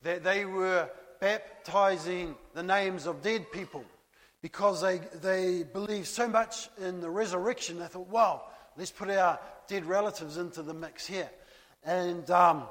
that 0.01 0.24
they 0.24 0.45
were 0.45 0.89
baptizing 1.19 2.33
the 2.55 2.63
names 2.63 3.05
of 3.05 3.21
dead 3.21 3.51
people 3.51 3.86
because 4.41 4.81
they, 4.81 5.00
they 5.21 5.63
believed 5.63 6.07
so 6.07 6.27
much 6.27 6.69
in 6.79 7.00
the 7.00 7.10
resurrection, 7.10 7.79
they 7.79 7.86
thought, 7.86 8.07
wow, 8.07 8.43
let's 8.77 8.91
put 8.91 9.10
our 9.10 9.39
dead 9.67 9.86
relatives 9.86 10.38
into 10.38 10.63
the 10.63 10.74
mix 10.74 11.05
here. 11.05 11.29
And 11.83 12.29
um, 12.31 12.63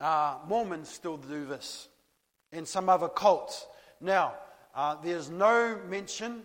uh, 0.00 0.38
Mormons 0.46 0.88
still 0.88 1.16
do 1.16 1.46
this, 1.46 1.88
and 2.52 2.66
some 2.66 2.88
other 2.88 3.08
cults. 3.08 3.66
Now, 4.00 4.34
uh, 4.74 4.96
there's 5.02 5.30
no 5.30 5.78
mention 5.88 6.42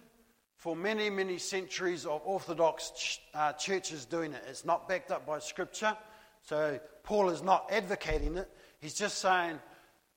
for 0.56 0.76
many, 0.76 1.10
many 1.10 1.38
centuries 1.38 2.06
of 2.06 2.22
Orthodox 2.24 2.92
ch- 2.92 3.22
uh, 3.34 3.54
churches 3.54 4.06
doing 4.06 4.34
it. 4.34 4.44
It's 4.48 4.64
not 4.64 4.88
backed 4.88 5.12
up 5.12 5.26
by 5.26 5.40
Scripture, 5.40 5.98
so 6.44 6.80
Paul 7.04 7.30
is 7.30 7.42
not 7.42 7.70
advocating 7.72 8.38
it. 8.38 8.48
He's 8.80 8.94
just 8.94 9.18
saying, 9.18 9.60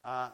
uh, 0.04 0.28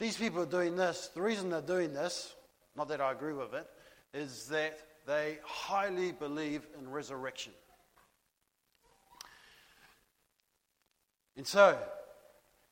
these 0.00 0.16
people 0.16 0.42
are 0.42 0.46
doing 0.46 0.76
this. 0.76 1.10
The 1.14 1.22
reason 1.22 1.50
they're 1.50 1.60
doing 1.60 1.92
this, 1.92 2.34
not 2.74 2.88
that 2.88 3.00
I 3.00 3.12
agree 3.12 3.34
with 3.34 3.54
it, 3.54 3.68
is 4.14 4.46
that 4.46 4.78
they 5.06 5.38
highly 5.44 6.10
believe 6.10 6.66
in 6.78 6.90
resurrection. 6.90 7.52
And 11.36 11.46
so, 11.46 11.78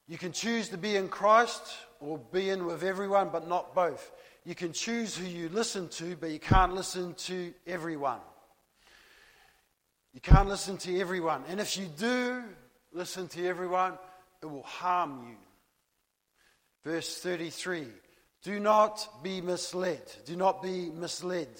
you 0.08 0.16
can 0.16 0.32
choose 0.32 0.70
to 0.70 0.78
be 0.78 0.96
in 0.96 1.08
Christ 1.08 1.62
or 2.00 2.18
be 2.18 2.48
in 2.48 2.64
with 2.64 2.82
everyone, 2.82 3.28
but 3.30 3.46
not 3.46 3.74
both. 3.74 4.10
You 4.44 4.54
can 4.54 4.72
choose 4.72 5.14
who 5.14 5.26
you 5.26 5.50
listen 5.50 5.88
to, 5.90 6.16
but 6.16 6.30
you 6.30 6.38
can't 6.38 6.74
listen 6.74 7.12
to 7.14 7.52
everyone. 7.66 8.20
You 10.14 10.20
can't 10.22 10.48
listen 10.48 10.78
to 10.78 10.98
everyone. 10.98 11.44
And 11.48 11.60
if 11.60 11.76
you 11.76 11.86
do 11.98 12.42
listen 12.92 13.28
to 13.28 13.46
everyone, 13.46 13.98
it 14.42 14.46
will 14.46 14.62
harm 14.62 15.26
you. 15.28 15.36
Verse 16.88 17.18
33 17.18 17.86
Do 18.42 18.58
not 18.58 19.22
be 19.22 19.42
misled. 19.42 20.00
Do 20.24 20.36
not 20.36 20.62
be 20.62 20.88
misled. 20.88 21.50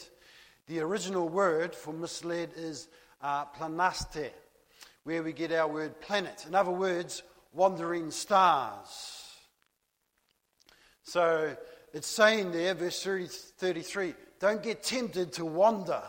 The 0.68 0.80
original 0.80 1.28
word 1.28 1.74
for 1.74 1.92
misled 1.92 2.52
is 2.56 2.88
uh, 3.20 3.44
planaste, 3.44 4.30
where 5.04 5.22
we 5.22 5.34
get 5.34 5.52
our 5.52 5.68
word 5.68 6.00
planet. 6.00 6.46
In 6.48 6.54
other 6.54 6.70
words, 6.70 7.22
wandering 7.52 8.10
stars. 8.10 9.26
So 11.02 11.54
it's 11.92 12.08
saying 12.08 12.52
there, 12.52 12.72
verse 12.72 13.02
33, 13.02 14.14
don't 14.40 14.62
get 14.62 14.82
tempted 14.82 15.34
to 15.34 15.44
wander. 15.44 16.04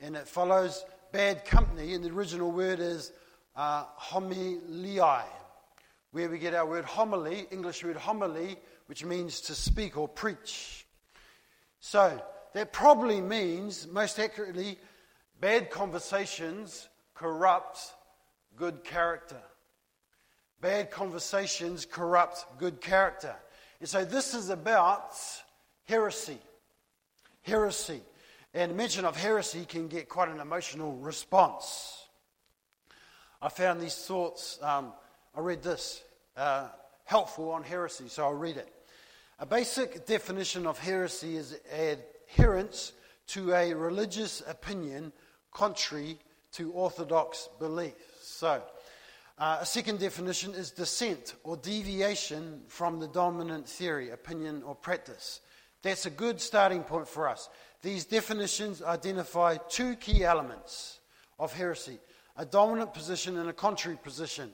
And 0.00 0.16
it 0.16 0.26
follows 0.26 0.82
bad 1.12 1.44
company, 1.44 1.92
and 1.92 2.02
the 2.02 2.12
original 2.12 2.50
word 2.50 2.80
is 2.80 3.12
uh, 3.54 3.84
homilii, 4.00 5.26
where 6.14 6.30
we 6.30 6.38
get 6.38 6.54
our 6.54 6.64
word 6.64 6.84
homily, 6.84 7.44
English 7.50 7.82
word 7.82 7.96
homily, 7.96 8.56
which 8.86 9.04
means 9.04 9.40
to 9.40 9.52
speak 9.52 9.96
or 9.96 10.06
preach. 10.06 10.86
So 11.80 12.22
that 12.52 12.72
probably 12.72 13.20
means, 13.20 13.88
most 13.88 14.20
accurately, 14.20 14.78
bad 15.40 15.72
conversations 15.72 16.88
corrupt 17.14 17.80
good 18.54 18.84
character. 18.84 19.42
Bad 20.60 20.92
conversations 20.92 21.84
corrupt 21.84 22.46
good 22.58 22.80
character. 22.80 23.34
And 23.80 23.88
so 23.88 24.04
this 24.04 24.34
is 24.34 24.50
about 24.50 25.16
heresy. 25.88 26.38
Heresy. 27.42 28.02
And 28.54 28.76
mention 28.76 29.04
of 29.04 29.16
heresy 29.16 29.64
can 29.64 29.88
get 29.88 30.08
quite 30.08 30.28
an 30.28 30.38
emotional 30.38 30.92
response. 30.92 32.06
I 33.42 33.48
found 33.48 33.80
these 33.80 33.96
thoughts, 33.96 34.60
um, 34.62 34.92
I 35.36 35.40
read 35.40 35.60
this, 35.60 36.03
uh, 36.36 36.68
helpful 37.04 37.50
on 37.50 37.62
heresy, 37.62 38.08
so 38.08 38.24
I'll 38.24 38.34
read 38.34 38.56
it. 38.56 38.68
A 39.38 39.46
basic 39.46 40.06
definition 40.06 40.66
of 40.66 40.78
heresy 40.78 41.36
is 41.36 41.58
adherence 41.72 42.92
to 43.28 43.52
a 43.52 43.74
religious 43.74 44.42
opinion 44.46 45.12
contrary 45.52 46.18
to 46.52 46.72
orthodox 46.72 47.48
beliefs. 47.58 47.96
So, 48.20 48.62
uh, 49.38 49.58
a 49.60 49.66
second 49.66 49.98
definition 49.98 50.54
is 50.54 50.70
dissent 50.70 51.34
or 51.42 51.56
deviation 51.56 52.62
from 52.68 53.00
the 53.00 53.08
dominant 53.08 53.68
theory, 53.68 54.10
opinion, 54.10 54.62
or 54.62 54.74
practice. 54.74 55.40
That's 55.82 56.06
a 56.06 56.10
good 56.10 56.40
starting 56.40 56.82
point 56.84 57.08
for 57.08 57.28
us. 57.28 57.48
These 57.82 58.04
definitions 58.06 58.82
identify 58.82 59.56
two 59.68 59.96
key 59.96 60.24
elements 60.24 61.00
of 61.38 61.52
heresy 61.52 61.98
a 62.36 62.44
dominant 62.44 62.92
position 62.92 63.38
and 63.38 63.48
a 63.48 63.52
contrary 63.52 63.96
position 64.02 64.50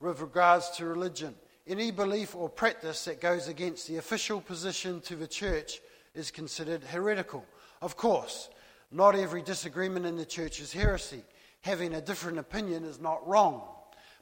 with 0.00 0.20
regards 0.20 0.70
to 0.70 0.86
religion. 0.86 1.34
Any 1.66 1.90
belief 1.90 2.34
or 2.34 2.48
practice 2.48 3.04
that 3.06 3.20
goes 3.20 3.48
against 3.48 3.88
the 3.88 3.96
official 3.96 4.40
position 4.40 5.00
to 5.02 5.16
the 5.16 5.26
church 5.26 5.80
is 6.14 6.30
considered 6.30 6.84
heretical. 6.84 7.44
Of 7.82 7.96
course, 7.96 8.48
not 8.90 9.14
every 9.14 9.42
disagreement 9.42 10.06
in 10.06 10.16
the 10.16 10.24
church 10.24 10.60
is 10.60 10.72
heresy. 10.72 11.22
Having 11.62 11.94
a 11.94 12.00
different 12.00 12.38
opinion 12.38 12.84
is 12.84 13.00
not 13.00 13.26
wrong. 13.26 13.62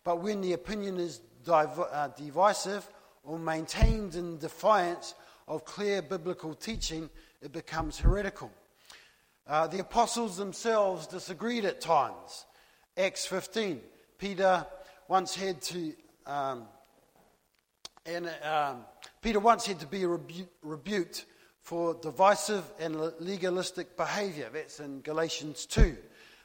But 0.04 0.22
when 0.22 0.40
the 0.40 0.54
opinion 0.54 0.98
is 0.98 1.20
div- 1.44 1.78
uh, 1.78 2.08
divisive 2.16 2.88
or 3.22 3.38
maintained 3.38 4.14
in 4.14 4.38
defiance 4.38 5.14
of 5.46 5.64
clear 5.64 6.00
biblical 6.00 6.54
teaching, 6.54 7.10
it 7.42 7.52
becomes 7.52 7.98
heretical. 7.98 8.50
Uh, 9.46 9.66
the 9.66 9.80
apostles 9.80 10.38
themselves 10.38 11.06
disagreed 11.06 11.66
at 11.66 11.80
times. 11.80 12.46
Acts 12.96 13.26
15, 13.26 13.80
Peter 14.18 14.66
once 15.08 15.34
had 15.34 15.60
to, 15.62 15.92
um, 16.26 16.64
and 18.06 18.30
um, 18.42 18.84
Peter 19.22 19.40
once 19.40 19.66
had 19.66 19.80
to 19.80 19.86
be 19.86 20.06
rebu- 20.06 20.48
rebuked 20.62 21.26
for 21.60 21.94
divisive 21.94 22.64
and 22.78 23.00
legalistic 23.20 23.96
behavior. 23.96 24.50
That's 24.52 24.80
in 24.80 25.00
Galatians 25.00 25.66
2. 25.66 25.96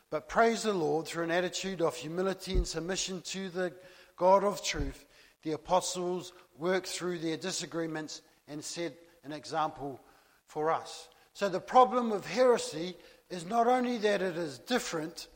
But 0.10 0.28
praise 0.28 0.64
the 0.64 0.74
Lord, 0.74 1.06
through 1.06 1.26
an 1.26 1.32
attitude 1.32 1.82
of 1.82 1.96
humility 1.96 2.54
and 2.54 2.68
submission 2.68 3.22
to 3.22 3.50
the 3.50 3.74
God 4.16 4.44
of 4.44 4.64
truth, 4.64 5.06
the 5.44 5.52
apostles 5.52 6.34
worked 6.58 6.88
through 6.88 7.20
their 7.20 7.38
disagreements 7.38 8.22
and 8.48 8.64
set 8.64 8.94
an 9.24 9.32
example 9.32 10.00
for 10.48 10.72
us. 10.72 11.10
So 11.34 11.48
the 11.48 11.60
problem 11.60 12.12
of 12.12 12.26
heresy 12.26 12.96
is 13.30 13.46
not 13.46 13.68
only 13.68 13.98
that 14.00 14.22
it 14.22 14.36
is 14.36 14.58
different, 14.60 15.28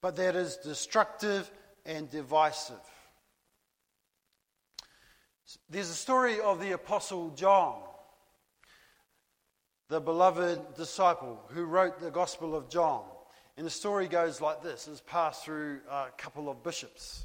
but 0.00 0.16
that 0.16 0.36
it 0.36 0.40
is 0.40 0.56
destructive 0.56 1.50
and 1.84 2.10
divisive. 2.10 2.76
There's 5.68 5.90
a 5.90 5.94
story 5.94 6.40
of 6.40 6.60
the 6.60 6.72
Apostle 6.72 7.30
John, 7.30 7.80
the 9.88 10.00
beloved 10.00 10.74
disciple 10.76 11.40
who 11.48 11.64
wrote 11.64 12.00
the 12.00 12.10
Gospel 12.10 12.54
of 12.54 12.68
John. 12.68 13.02
And 13.56 13.66
the 13.66 13.70
story 13.70 14.06
goes 14.06 14.40
like 14.40 14.62
this 14.62 14.88
it's 14.88 15.00
passed 15.00 15.44
through 15.44 15.80
a 15.90 16.06
couple 16.16 16.48
of 16.48 16.62
bishops. 16.62 17.24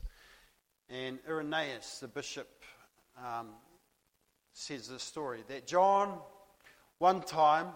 And 0.90 1.20
Irenaeus, 1.28 2.00
the 2.00 2.08
bishop, 2.08 2.48
um, 3.24 3.50
says 4.54 4.88
this 4.88 5.04
story 5.04 5.44
that 5.48 5.68
John, 5.68 6.20
one 6.98 7.22
time, 7.22 7.68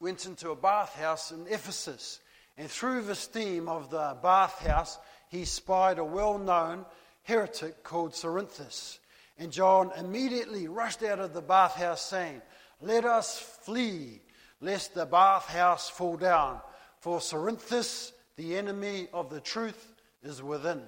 went 0.00 0.26
into 0.26 0.50
a 0.50 0.56
bathhouse 0.56 1.30
in 1.30 1.46
Ephesus. 1.46 2.20
And 2.56 2.70
through 2.70 3.02
the 3.02 3.14
steam 3.14 3.68
of 3.68 3.90
the 3.90 4.16
bathhouse, 4.22 4.98
he 5.30 5.44
spied 5.44 5.98
a 5.98 6.04
well 6.04 6.38
known 6.38 6.84
heretic 7.22 7.82
called 7.84 8.12
Cerinthus. 8.12 8.98
And 9.38 9.52
John 9.52 9.92
immediately 9.96 10.68
rushed 10.68 11.02
out 11.02 11.20
of 11.20 11.32
the 11.32 11.40
bathhouse, 11.40 12.02
saying, 12.02 12.42
Let 12.82 13.04
us 13.04 13.38
flee, 13.38 14.20
lest 14.60 14.94
the 14.94 15.06
bathhouse 15.06 15.88
fall 15.88 16.16
down. 16.16 16.60
For 16.98 17.20
Cerinthus, 17.20 18.12
the 18.36 18.56
enemy 18.58 19.08
of 19.14 19.30
the 19.30 19.40
truth, 19.40 19.94
is 20.22 20.42
within. 20.42 20.82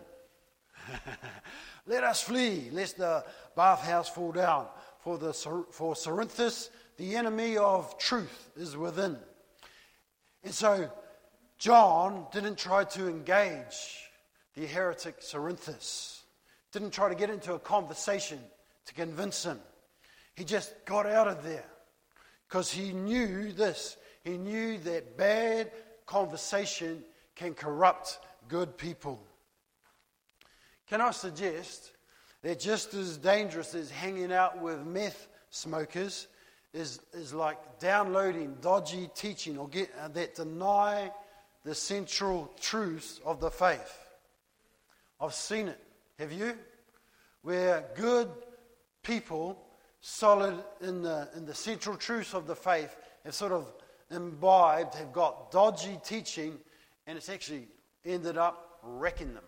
Let 1.87 2.03
us 2.05 2.21
flee, 2.23 2.69
lest 2.73 2.99
the 2.99 3.25
bathhouse 3.57 4.09
fall 4.09 4.33
down. 4.33 4.67
For, 4.99 5.19
the, 5.19 5.33
for 5.33 5.95
Cerinthus, 5.95 6.69
the 6.97 7.17
enemy 7.17 7.57
of 7.57 7.97
truth, 7.97 8.51
is 8.57 8.77
within. 8.77 9.17
And 10.43 10.53
so, 10.53 10.91
John 11.59 12.27
didn't 12.33 12.59
try 12.59 12.85
to 12.85 13.09
engage 13.09 14.11
the 14.55 14.67
heretic 14.67 15.21
Cerinthus, 15.21 16.21
didn't 16.73 16.91
try 16.91 17.09
to 17.09 17.15
get 17.15 17.31
into 17.31 17.55
a 17.55 17.59
conversation 17.59 18.39
to 18.87 18.95
convince 18.95 19.45
him. 19.45 19.61
He 20.35 20.45
just 20.45 20.73
got 20.85 21.07
out 21.07 21.29
of 21.29 21.45
there 21.45 21.65
because 22.49 22.71
he 22.71 22.93
knew 22.93 23.53
this. 23.53 23.97
He 24.25 24.37
knew 24.39 24.79
that 24.79 25.17
bad 25.17 25.71
conversation 26.07 27.03
can 27.35 27.55
corrupt 27.55 28.19
good 28.49 28.77
people. 28.77 29.23
Can 30.89 31.01
I 31.01 31.11
suggest 31.11 31.93
that 32.43 32.61
just 32.61 32.95
as 32.95 33.17
dangerous 33.17 33.75
as 33.75 33.91
hanging 33.91 34.33
out 34.33 34.61
with 34.61 34.85
meth 34.85 35.29
smokers 35.51 36.29
is, 36.73 37.01
is 37.13 37.33
like 37.33 37.79
downloading 37.79 38.57
dodgy 38.61 39.09
teaching 39.15 39.59
or 39.59 39.69
get, 39.69 39.91
uh, 40.01 40.09
that 40.09 40.35
deny 40.35 41.11
the 41.65 41.75
central 41.75 42.53
truths 42.61 43.21
of 43.25 43.41
the 43.41 43.51
faith? 43.51 43.99
I've 45.23 45.35
seen 45.35 45.69
it. 45.69 45.79
Have 46.19 46.33
you? 46.33 46.59
Where 47.43 47.85
good 47.95 48.29
people, 49.05 49.57
solid 50.01 50.65
in 50.81 51.03
the, 51.03 51.29
in 51.37 51.47
the 51.47 51.55
central 51.55 51.97
truths 51.97 52.35
of 52.35 52.49
the 52.49 52.57
faith, 52.57 52.97
have 53.25 53.35
sort 53.35 53.53
of 53.53 53.73
imbibed 54.11 54.95
have 54.97 55.13
got 55.13 55.53
dodgy 55.53 55.99
teaching, 56.05 56.59
and 57.07 57.17
it's 57.17 57.29
actually 57.29 57.69
ended 58.05 58.37
up 58.37 58.79
wrecking 58.83 59.33
them. 59.33 59.45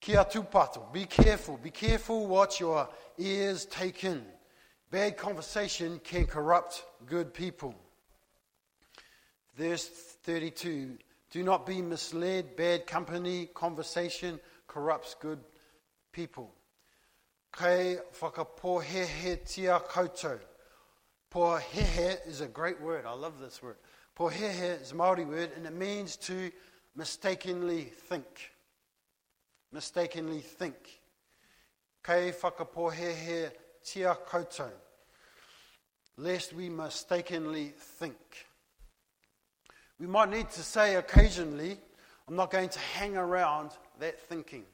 Kia 0.00 0.24
tūpato. 0.24 0.92
Be 0.92 1.06
careful. 1.06 1.56
Be 1.56 1.70
careful 1.70 2.26
what 2.26 2.60
your 2.60 2.88
ears 3.18 3.64
take 3.66 4.04
in. 4.04 4.22
Bad 4.90 5.16
conversation 5.16 6.00
can 6.04 6.26
corrupt 6.26 6.84
good 7.06 7.32
people. 7.32 7.74
Verse 9.56 9.86
32 9.86 10.98
Do 11.32 11.42
not 11.42 11.64
be 11.64 11.80
misled. 11.80 12.56
Bad 12.56 12.86
company, 12.86 13.46
conversation 13.46 14.38
corrupts 14.68 15.16
good 15.18 15.40
people. 16.12 16.52
Kei 17.56 17.96
whakapohehe 18.20 19.42
tia 19.46 19.80
koutou. 19.80 20.38
Pohehe 21.32 22.26
is 22.26 22.42
a 22.42 22.46
great 22.46 22.82
word. 22.82 23.06
I 23.06 23.14
love 23.14 23.40
this 23.40 23.62
word. 23.62 23.76
Pohehe 24.14 24.82
is 24.82 24.92
a 24.92 24.94
Māori 24.94 25.26
word 25.26 25.52
and 25.56 25.64
it 25.64 25.72
means 25.72 26.16
to 26.16 26.50
mistakenly 26.94 27.84
think. 27.84 28.52
Mistakenly 29.72 30.40
think. 30.40 31.00
Kei 32.04 32.32
whakapohehe 32.32 33.52
tia 33.82 34.18
koutou. 34.28 34.70
Lest 36.18 36.52
we 36.52 36.68
mistakenly 36.68 37.72
think. 37.98 38.48
We 40.02 40.08
might 40.08 40.30
need 40.30 40.50
to 40.50 40.62
say 40.64 40.96
occasionally, 40.96 41.78
I'm 42.26 42.34
not 42.34 42.50
going 42.50 42.70
to 42.70 42.78
hang 42.80 43.16
around 43.16 43.70
that 44.00 44.18
thinking. 44.18 44.64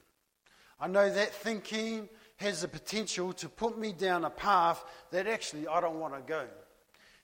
I 0.81 0.89
know 0.89 1.11
that 1.11 1.35
thinking 1.35 2.09
has 2.39 2.63
the 2.63 2.69
potential 2.69 3.35
to 3.35 3.51
put 3.51 3.77
me 3.77 3.93
down 3.93 4.25
a 4.25 4.31
path 4.31 4.83
that 5.11 5.27
actually 5.27 5.69
I 5.69 5.83
don't 5.83 6.01
want 6.01 6.15
to 6.15 6.23
go. 6.23 6.47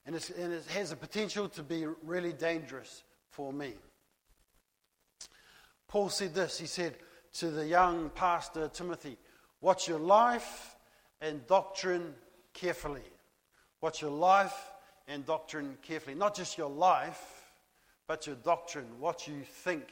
And, 0.05 0.15
and 0.37 0.53
it 0.53 0.67
has 0.67 0.91
the 0.91 0.97
potential 0.97 1.49
to 1.49 1.63
be 1.63 1.87
really 2.03 2.35
dangerous 2.35 3.05
for 3.31 3.55
me. 3.55 3.73
Paul 5.89 6.11
said 6.11 6.35
this 6.35 6.59
he 6.59 6.67
said 6.67 6.97
to 7.39 7.51
the 7.51 7.67
young 7.67 8.11
pastor 8.11 8.69
Timothy, 8.69 9.17
Watch 9.63 9.89
your 9.89 9.99
life 9.99 10.77
and 11.23 11.47
doctrine 11.47 12.13
carefully. 12.53 13.09
Watch 13.81 14.03
your 14.03 14.11
life 14.11 14.73
and 15.09 15.25
doctrine 15.25 15.79
carefully. 15.81 16.15
Not 16.15 16.37
just 16.37 16.59
your 16.59 16.69
life, 16.69 17.34
but 18.07 18.27
your 18.27 18.37
doctrine, 18.37 18.87
what 18.99 19.27
you 19.27 19.43
think, 19.43 19.85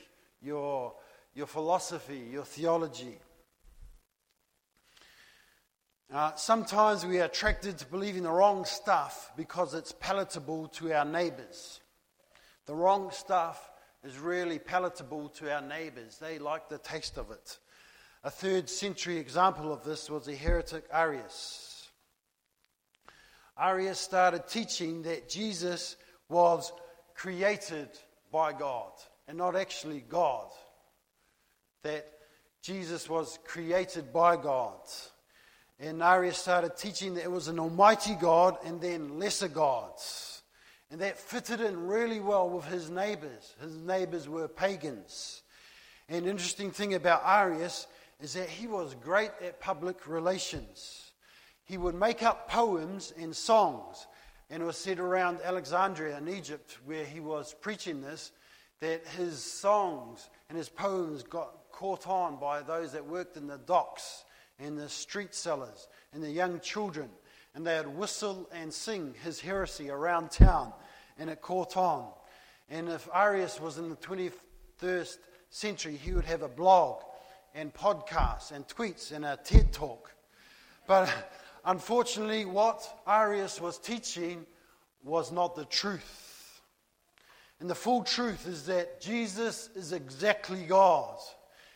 your, 0.42 0.94
your 1.34 1.46
philosophy, 1.46 2.22
your 2.30 2.44
theology. 2.44 3.18
Uh, 6.12 6.34
sometimes 6.34 7.06
we 7.06 7.20
are 7.20 7.24
attracted 7.24 7.78
to 7.78 7.86
believing 7.86 8.24
the 8.24 8.30
wrong 8.30 8.66
stuff 8.66 9.32
because 9.36 9.72
it's 9.72 9.92
palatable 9.92 10.68
to 10.68 10.92
our 10.92 11.06
neighbors. 11.06 11.80
The 12.66 12.74
wrong 12.74 13.10
stuff 13.10 13.70
is 14.04 14.18
really 14.18 14.58
palatable 14.58 15.30
to 15.30 15.50
our 15.52 15.62
neighbors, 15.62 16.18
they 16.18 16.38
like 16.38 16.68
the 16.68 16.78
taste 16.78 17.16
of 17.16 17.30
it. 17.30 17.58
A 18.24 18.30
third 18.30 18.68
century 18.68 19.16
example 19.16 19.72
of 19.72 19.84
this 19.84 20.10
was 20.10 20.26
the 20.26 20.34
heretic 20.34 20.84
Arius. 20.92 21.88
Arius 23.58 23.98
started 23.98 24.46
teaching 24.48 25.02
that 25.02 25.28
Jesus 25.28 25.96
was 26.28 26.72
created 27.22 27.88
by 28.32 28.52
God 28.52 28.90
and 29.28 29.38
not 29.38 29.54
actually 29.54 30.02
God. 30.08 30.48
That 31.84 32.04
Jesus 32.62 33.08
was 33.08 33.38
created 33.44 34.12
by 34.12 34.36
God. 34.36 34.80
And 35.78 36.02
Arius 36.02 36.38
started 36.38 36.76
teaching 36.76 37.14
that 37.14 37.22
it 37.22 37.30
was 37.30 37.46
an 37.46 37.60
almighty 37.60 38.16
God 38.20 38.56
and 38.64 38.80
then 38.80 39.20
lesser 39.20 39.46
gods. 39.46 40.42
And 40.90 41.00
that 41.00 41.16
fitted 41.16 41.60
in 41.60 41.86
really 41.86 42.18
well 42.18 42.50
with 42.50 42.64
his 42.64 42.90
neighbors. 42.90 43.54
His 43.60 43.76
neighbors 43.76 44.28
were 44.28 44.48
pagans. 44.48 45.42
And 46.08 46.26
interesting 46.26 46.72
thing 46.72 46.94
about 46.94 47.22
Arius 47.24 47.86
is 48.20 48.34
that 48.34 48.48
he 48.48 48.66
was 48.66 48.96
great 48.96 49.30
at 49.40 49.60
public 49.60 50.08
relations. 50.08 51.12
He 51.64 51.78
would 51.78 51.94
make 51.94 52.24
up 52.24 52.50
poems 52.50 53.14
and 53.16 53.34
songs. 53.34 54.08
And 54.52 54.62
it 54.62 54.66
was 54.66 54.76
said 54.76 54.98
around 54.98 55.38
Alexandria 55.42 56.18
in 56.18 56.28
Egypt, 56.28 56.76
where 56.84 57.06
he 57.06 57.20
was 57.20 57.54
preaching 57.58 58.02
this, 58.02 58.32
that 58.80 59.06
his 59.16 59.42
songs 59.42 60.28
and 60.50 60.58
his 60.58 60.68
poems 60.68 61.22
got 61.22 61.54
caught 61.72 62.06
on 62.06 62.36
by 62.36 62.60
those 62.60 62.92
that 62.92 63.06
worked 63.06 63.38
in 63.38 63.46
the 63.46 63.56
docks 63.56 64.26
and 64.58 64.76
the 64.76 64.90
street 64.90 65.34
sellers 65.34 65.88
and 66.12 66.22
the 66.22 66.30
young 66.30 66.60
children. 66.60 67.08
And 67.54 67.66
they 67.66 67.78
would 67.78 67.96
whistle 67.96 68.46
and 68.52 68.70
sing 68.70 69.14
his 69.24 69.40
heresy 69.40 69.88
around 69.88 70.30
town, 70.30 70.74
and 71.18 71.30
it 71.30 71.40
caught 71.40 71.78
on. 71.78 72.10
And 72.68 72.90
if 72.90 73.08
Arius 73.14 73.58
was 73.58 73.78
in 73.78 73.88
the 73.88 73.96
21st 73.96 75.16
century, 75.48 75.96
he 75.96 76.12
would 76.12 76.26
have 76.26 76.42
a 76.42 76.48
blog 76.48 77.04
and 77.54 77.72
podcasts 77.72 78.52
and 78.52 78.68
tweets 78.68 79.12
and 79.12 79.24
a 79.24 79.38
TED 79.42 79.72
talk. 79.72 80.12
But 80.86 81.10
unfortunately, 81.64 82.44
what 82.44 83.02
Arius 83.06 83.60
was 83.60 83.78
teaching 83.78 84.46
was 85.04 85.32
not 85.32 85.54
the 85.54 85.64
truth. 85.64 86.60
And 87.60 87.70
the 87.70 87.74
full 87.74 88.02
truth 88.02 88.46
is 88.48 88.66
that 88.66 89.00
Jesus 89.00 89.70
is 89.76 89.92
exactly 89.92 90.64
God 90.64 91.18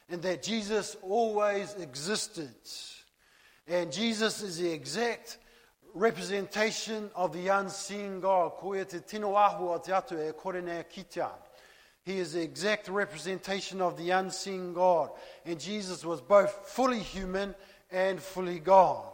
and 0.08 0.20
that 0.22 0.42
Jesus 0.42 0.96
always 1.02 1.74
existed. 1.74 2.54
And 3.68 3.92
Jesus 3.92 4.42
is 4.42 4.58
the 4.58 4.70
exact 4.70 5.38
representation 5.94 7.10
of 7.14 7.32
the 7.32 7.48
unseen 7.48 8.20
God. 8.20 8.52
He 12.04 12.18
is 12.18 12.32
the 12.32 12.42
exact 12.42 12.88
representation 12.88 13.80
of 13.80 13.96
the 13.96 14.10
unseen 14.10 14.72
God. 14.72 15.10
And 15.44 15.58
Jesus 15.58 16.04
was 16.04 16.20
both 16.20 16.50
fully 16.68 17.00
human 17.00 17.54
and 17.90 18.20
fully 18.20 18.60
God. 18.60 19.12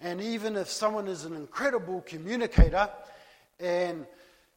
And 0.00 0.20
even 0.20 0.56
if 0.56 0.68
someone 0.68 1.08
is 1.08 1.24
an 1.24 1.34
incredible 1.34 2.02
communicator, 2.02 2.88
and 3.58 4.06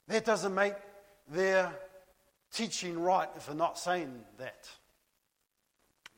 that 0.08 0.25
doesn't 0.25 0.54
make 0.54 0.73
their 1.30 1.71
teaching 2.52 2.99
right 2.99 3.30
if 3.36 3.45
they're 3.45 3.56
not 3.56 3.78
saying 3.78 4.12
that 4.38 4.67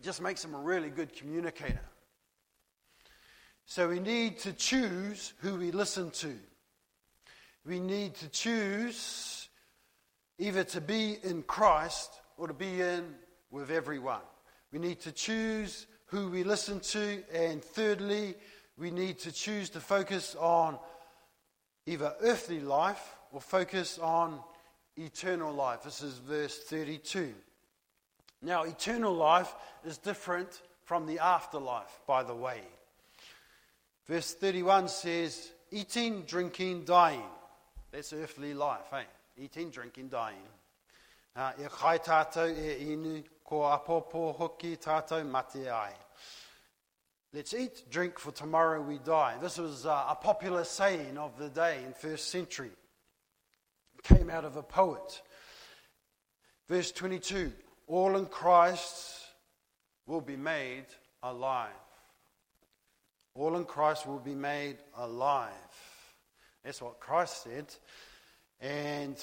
It 0.02 0.06
just 0.06 0.22
makes 0.22 0.42
them 0.42 0.56
a 0.56 0.60
really 0.60 0.90
good 0.90 1.14
communicator. 1.16 1.80
So 3.66 3.88
we 3.88 4.00
need 4.00 4.40
to 4.40 4.54
choose 4.54 5.34
who 5.42 5.58
we 5.58 5.70
listen 5.70 6.10
to. 6.12 6.34
We 7.66 7.80
need 7.80 8.16
to 8.16 8.28
choose 8.30 9.48
either 10.40 10.64
to 10.64 10.82
be 10.82 11.18
in 11.22 11.44
Christ 11.44 12.10
or 12.36 12.48
to 12.48 12.54
be 12.54 12.82
in 12.82 13.14
with 13.52 13.70
everyone. 13.70 14.22
We 14.72 14.80
need 14.80 15.02
to 15.02 15.12
choose 15.12 15.86
who 16.08 16.30
we 16.32 16.44
listen 16.44 16.80
to. 16.80 17.24
And 17.32 17.64
thirdly, 17.64 18.34
we 18.78 18.92
need 18.92 19.20
to 19.20 19.32
choose 19.32 19.70
to 19.72 19.80
focus 19.80 20.36
on 20.40 20.78
either 21.86 22.14
earthly 22.22 22.60
life 22.60 23.16
or 23.32 23.42
focus 23.42 24.00
on 24.00 24.40
eternal 24.98 25.54
life. 25.54 25.84
This 25.84 26.02
is 26.02 26.18
verse 26.18 26.58
32. 26.58 27.34
Now, 28.42 28.64
eternal 28.64 29.14
life 29.14 29.54
is 29.86 29.98
different 29.98 30.62
from 30.84 31.06
the 31.06 31.20
afterlife, 31.20 32.02
by 32.08 32.24
the 32.24 32.34
way. 32.34 32.62
Verse 34.08 34.34
31 34.34 34.88
says, 34.88 35.52
eating, 35.72 36.24
drinking, 36.24 36.86
dying. 36.86 37.24
That's 37.92 38.14
earthly 38.14 38.54
life, 38.54 38.92
eh? 38.94 39.04
Eating, 39.38 39.70
drinking, 39.70 40.10
dying. 40.10 40.36
Uh, 41.34 41.52
e 41.64 41.68
kai 41.72 41.98
tātou 42.04 42.52
e 42.52 42.74
inu, 42.92 43.24
ko 43.48 43.62
apopo 43.64 44.34
hoki 44.36 44.76
tātou 44.76 45.24
mate 45.24 45.64
ai. 45.72 45.94
Let's 47.34 47.54
eat, 47.54 47.84
drink, 47.90 48.20
for 48.20 48.32
tomorrow 48.32 48.82
we 48.82 48.98
die. 48.98 49.36
This 49.42 49.58
was 49.58 49.86
uh, 49.86 50.06
a 50.10 50.16
popular 50.16 50.66
saying 50.66 51.18
of 51.18 51.38
the 51.38 51.48
day 51.48 51.80
in 51.86 51.94
first 51.94 52.30
century. 52.30 52.72
It 53.98 54.04
came 54.04 54.30
out 54.30 54.44
of 54.44 54.58
a 54.58 54.64
poet. 54.64 55.22
Verse 56.68 56.92
22 56.92 57.54
all 57.88 58.18
in 58.18 58.26
Christ 58.26 59.18
will 60.06 60.22
be 60.22 60.36
made 60.36 60.86
alive. 61.24 61.70
All 63.34 63.56
in 63.56 63.66
Christ 63.66 64.06
will 64.06 64.20
be 64.20 64.36
made 64.36 64.78
alive. 64.98 65.52
That's 66.64 66.82
what 66.82 67.00
Christ 67.00 67.44
said. 67.44 67.74
And 68.60 69.16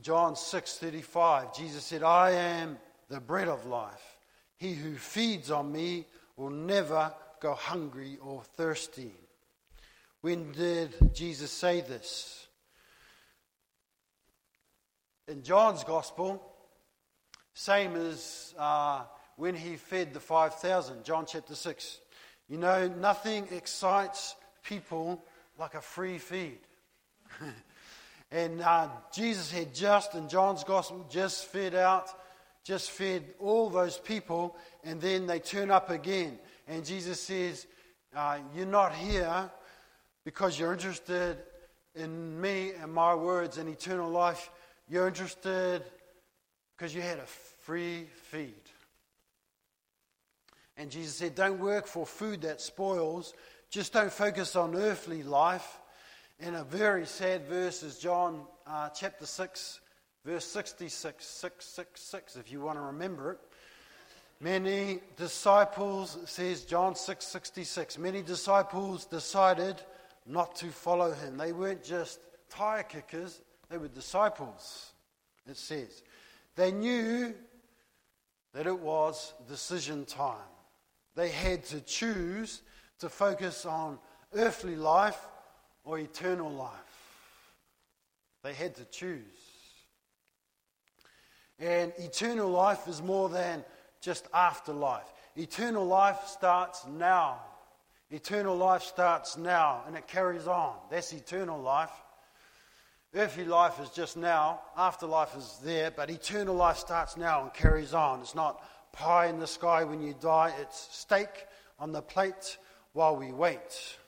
John 0.00 0.34
6:35, 0.34 1.52
Jesus 1.52 1.84
said, 1.84 2.02
"I 2.02 2.30
am 2.30 2.78
the 3.08 3.20
bread 3.20 3.48
of 3.48 3.66
life. 3.66 4.18
He 4.56 4.74
who 4.74 4.96
feeds 4.96 5.50
on 5.50 5.70
me 5.70 6.08
will 6.36 6.50
never 6.50 7.14
go 7.42 7.54
hungry 7.54 8.16
or 8.22 8.42
thirsty." 8.56 9.12
When 10.22 10.52
did 10.52 11.12
Jesus 11.12 11.50
say 11.50 11.80
this? 11.80 12.46
In 15.26 15.42
John's 15.42 15.82
gospel, 15.82 16.40
same 17.54 17.96
as 17.96 18.54
uh, 18.56 19.02
when 19.36 19.56
he 19.56 19.76
fed 19.76 20.14
the 20.14 20.20
5,000, 20.20 21.04
John 21.04 21.26
chapter 21.26 21.56
6. 21.56 22.00
You 22.48 22.58
know, 22.58 22.86
nothing 22.86 23.48
excites 23.50 24.36
people 24.62 25.24
like 25.58 25.74
a 25.74 25.80
free 25.80 26.18
feed. 26.18 26.60
and 28.30 28.60
uh, 28.60 28.88
Jesus 29.12 29.50
had 29.50 29.74
just, 29.74 30.14
in 30.14 30.28
John's 30.28 30.62
gospel, 30.62 31.04
just 31.10 31.46
fed 31.46 31.74
out, 31.74 32.08
just 32.62 32.92
fed 32.92 33.24
all 33.40 33.70
those 33.70 33.98
people, 33.98 34.56
and 34.84 35.00
then 35.00 35.26
they 35.26 35.40
turn 35.40 35.72
up 35.72 35.90
again. 35.90 36.38
And 36.72 36.86
Jesus 36.86 37.20
says, 37.20 37.66
uh, 38.16 38.38
You're 38.56 38.64
not 38.64 38.94
here 38.94 39.50
because 40.24 40.58
you're 40.58 40.72
interested 40.72 41.36
in 41.94 42.40
me 42.40 42.72
and 42.80 42.90
my 42.90 43.14
words 43.14 43.58
and 43.58 43.68
eternal 43.68 44.10
life. 44.10 44.50
You're 44.88 45.06
interested 45.06 45.82
because 46.74 46.94
you 46.94 47.02
had 47.02 47.18
a 47.18 47.26
free 47.60 48.06
feed. 48.30 48.54
And 50.78 50.90
Jesus 50.90 51.14
said, 51.14 51.34
Don't 51.34 51.60
work 51.60 51.86
for 51.86 52.06
food 52.06 52.40
that 52.40 52.62
spoils. 52.62 53.34
Just 53.68 53.92
don't 53.92 54.12
focus 54.12 54.56
on 54.56 54.74
earthly 54.74 55.22
life. 55.22 55.78
In 56.40 56.54
a 56.54 56.64
very 56.64 57.04
sad 57.04 57.44
verse 57.44 57.82
is 57.82 57.98
John 57.98 58.46
uh, 58.66 58.88
chapter 58.88 59.26
6, 59.26 59.80
verse 60.24 60.46
66, 60.46 61.22
666, 61.22 62.36
if 62.36 62.50
you 62.50 62.62
want 62.62 62.78
to 62.78 62.82
remember 62.82 63.32
it. 63.32 63.38
Many 64.42 64.98
disciples, 65.16 66.18
says 66.24 66.64
John 66.64 66.96
6 66.96 67.24
66, 67.24 67.96
many 67.96 68.22
disciples 68.22 69.04
decided 69.06 69.80
not 70.26 70.56
to 70.56 70.66
follow 70.66 71.12
him. 71.12 71.36
They 71.36 71.52
weren't 71.52 71.84
just 71.84 72.18
tire 72.50 72.82
kickers, 72.82 73.40
they 73.70 73.78
were 73.78 73.86
disciples, 73.86 74.94
it 75.48 75.56
says. 75.56 76.02
They 76.56 76.72
knew 76.72 77.34
that 78.52 78.66
it 78.66 78.76
was 78.76 79.32
decision 79.48 80.06
time. 80.06 80.34
They 81.14 81.28
had 81.28 81.64
to 81.66 81.80
choose 81.80 82.62
to 82.98 83.08
focus 83.08 83.64
on 83.64 84.00
earthly 84.34 84.74
life 84.74 85.24
or 85.84 86.00
eternal 86.00 86.50
life. 86.50 86.70
They 88.42 88.54
had 88.54 88.74
to 88.74 88.84
choose. 88.86 89.20
And 91.60 91.92
eternal 91.96 92.50
life 92.50 92.88
is 92.88 93.00
more 93.00 93.28
than 93.28 93.64
just 94.02 94.26
afterlife. 94.34 95.10
Eternal 95.36 95.86
life 95.86 96.26
starts 96.26 96.84
now. 96.86 97.40
Eternal 98.10 98.54
life 98.54 98.82
starts 98.82 99.38
now 99.38 99.84
and 99.86 99.96
it 99.96 100.06
carries 100.06 100.46
on. 100.46 100.74
That's 100.90 101.12
eternal 101.14 101.58
life. 101.58 101.92
Earthly 103.14 103.44
life 103.44 103.78
is 103.80 103.90
just 103.90 104.16
now, 104.16 104.60
afterlife 104.76 105.36
is 105.36 105.60
there, 105.62 105.90
but 105.90 106.10
eternal 106.10 106.54
life 106.54 106.78
starts 106.78 107.16
now 107.16 107.42
and 107.42 107.52
carries 107.52 107.92
on. 107.92 108.20
It's 108.20 108.34
not 108.34 108.64
pie 108.92 109.26
in 109.26 109.38
the 109.38 109.46
sky 109.46 109.84
when 109.84 110.02
you 110.02 110.14
die, 110.18 110.52
it's 110.60 110.88
steak 110.90 111.46
on 111.78 111.92
the 111.92 112.00
plate 112.00 112.56
while 112.94 113.16
we 113.16 113.30
wait. 113.30 113.98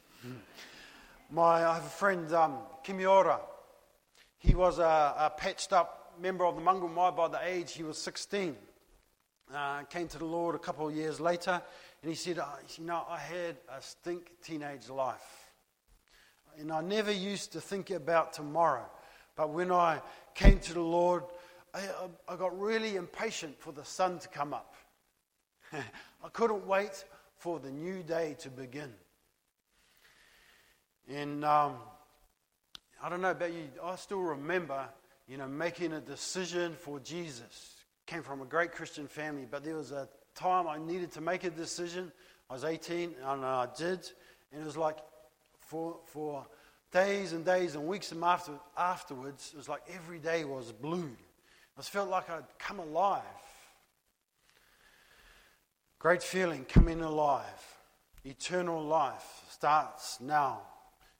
My, 1.31 1.67
I 1.67 1.75
have 1.75 1.85
a 1.85 1.89
friend, 1.89 2.33
um, 2.33 2.59
Kimiora. 2.83 3.41
He 4.39 4.55
was 4.55 4.79
a, 4.79 4.83
a, 4.83 5.33
patched 5.37 5.75
up 5.75 6.15
member 6.21 6.47
of 6.47 6.55
the 6.55 6.63
Mongrel 6.63 6.91
Mob 6.91 7.17
by 7.17 7.29
the 7.29 7.41
age 7.43 7.73
he 7.73 7.83
was 7.83 7.99
16. 7.99 8.57
Uh, 9.53 9.83
came 9.85 10.09
to 10.09 10.19
the 10.19 10.25
Lord 10.25 10.55
a 10.55 10.59
couple 10.59 10.89
of 10.89 10.95
years 10.95 11.21
later, 11.21 11.61
and 12.03 12.11
he 12.11 12.15
said, 12.15 12.39
oh, 12.39 12.59
You 12.77 12.85
know, 12.85 13.05
I 13.09 13.19
had 13.19 13.57
a 13.69 13.81
stink 13.81 14.31
teenage 14.43 14.89
life. 14.89 15.51
And 16.59 16.73
I 16.73 16.81
never 16.81 17.13
used 17.13 17.53
to 17.53 17.61
think 17.61 17.91
about 17.91 18.33
tomorrow. 18.33 18.87
But 19.37 19.51
when 19.51 19.73
I 19.73 20.01
came 20.35 20.61
to 20.61 20.75
the 20.75 20.81
Lord, 20.81 21.25
I, 21.75 21.83
I 22.29 22.37
got 22.37 22.59
really 22.59 22.97
impatient 22.97 23.59
for 23.59 23.73
the 23.73 23.85
sun 23.85 24.19
to 24.21 24.29
come 24.29 24.55
up. 24.55 24.75
I 25.73 26.29
couldn't 26.33 26.67
wait 26.67 27.05
for 27.37 27.59
the 27.59 27.71
new 27.71 28.03
day 28.03 28.37
to 28.39 28.51
begin. 28.51 28.93
And 31.09 31.45
um, 31.45 31.75
I 33.03 33.09
don't 33.09 33.21
know 33.21 33.33
about 33.33 33.53
you, 33.53 33.69
I 33.83 33.97
still 33.97 34.21
remember, 34.21 34.87
you 35.29 35.37
know, 35.37 35.49
making 35.49 35.93
a 35.93 36.01
decision 36.01 36.75
for 36.75 37.01
Jesus. 37.01 37.74
Came 38.07 38.23
from 38.23 38.43
a 38.43 38.45
great 38.45 38.73
Christian 38.73 39.07
family, 39.07 39.47
but 39.51 39.65
there 39.65 39.77
was 39.77 39.93
a 39.93 40.09
time 40.35 40.67
I 40.69 40.79
needed 40.79 41.13
to 41.13 41.21
make 41.21 41.45
a 41.45 41.51
decision. 41.51 42.13
I 42.51 42.53
was 42.53 42.65
18 42.65 43.15
and 43.25 43.45
I 43.45 43.67
did. 43.77 44.01
And 44.53 44.63
it 44.63 44.65
was 44.65 44.77
like 44.77 44.99
for, 45.61 45.99
for 46.07 46.47
days 46.93 47.33
and 47.33 47.45
days 47.45 47.75
and 47.75 47.87
weeks 47.87 48.13
and 48.13 48.23
after, 48.23 48.53
afterwards, 48.77 49.51
it 49.55 49.57
was 49.57 49.69
like 49.69 49.83
every 49.93 50.19
day 50.19 50.45
was 50.45 50.73
blue. 50.73 51.11
I 51.79 51.83
felt 51.83 52.09
like 52.09 52.31
I'd 52.31 52.45
come 52.59 52.79
alive. 52.79 53.23
Great 55.99 56.23
feeling, 56.23 56.65
coming 56.67 57.01
alive. 57.01 57.43
Eternal 58.25 58.83
life 58.83 59.43
starts 59.51 60.21
now. 60.21 60.61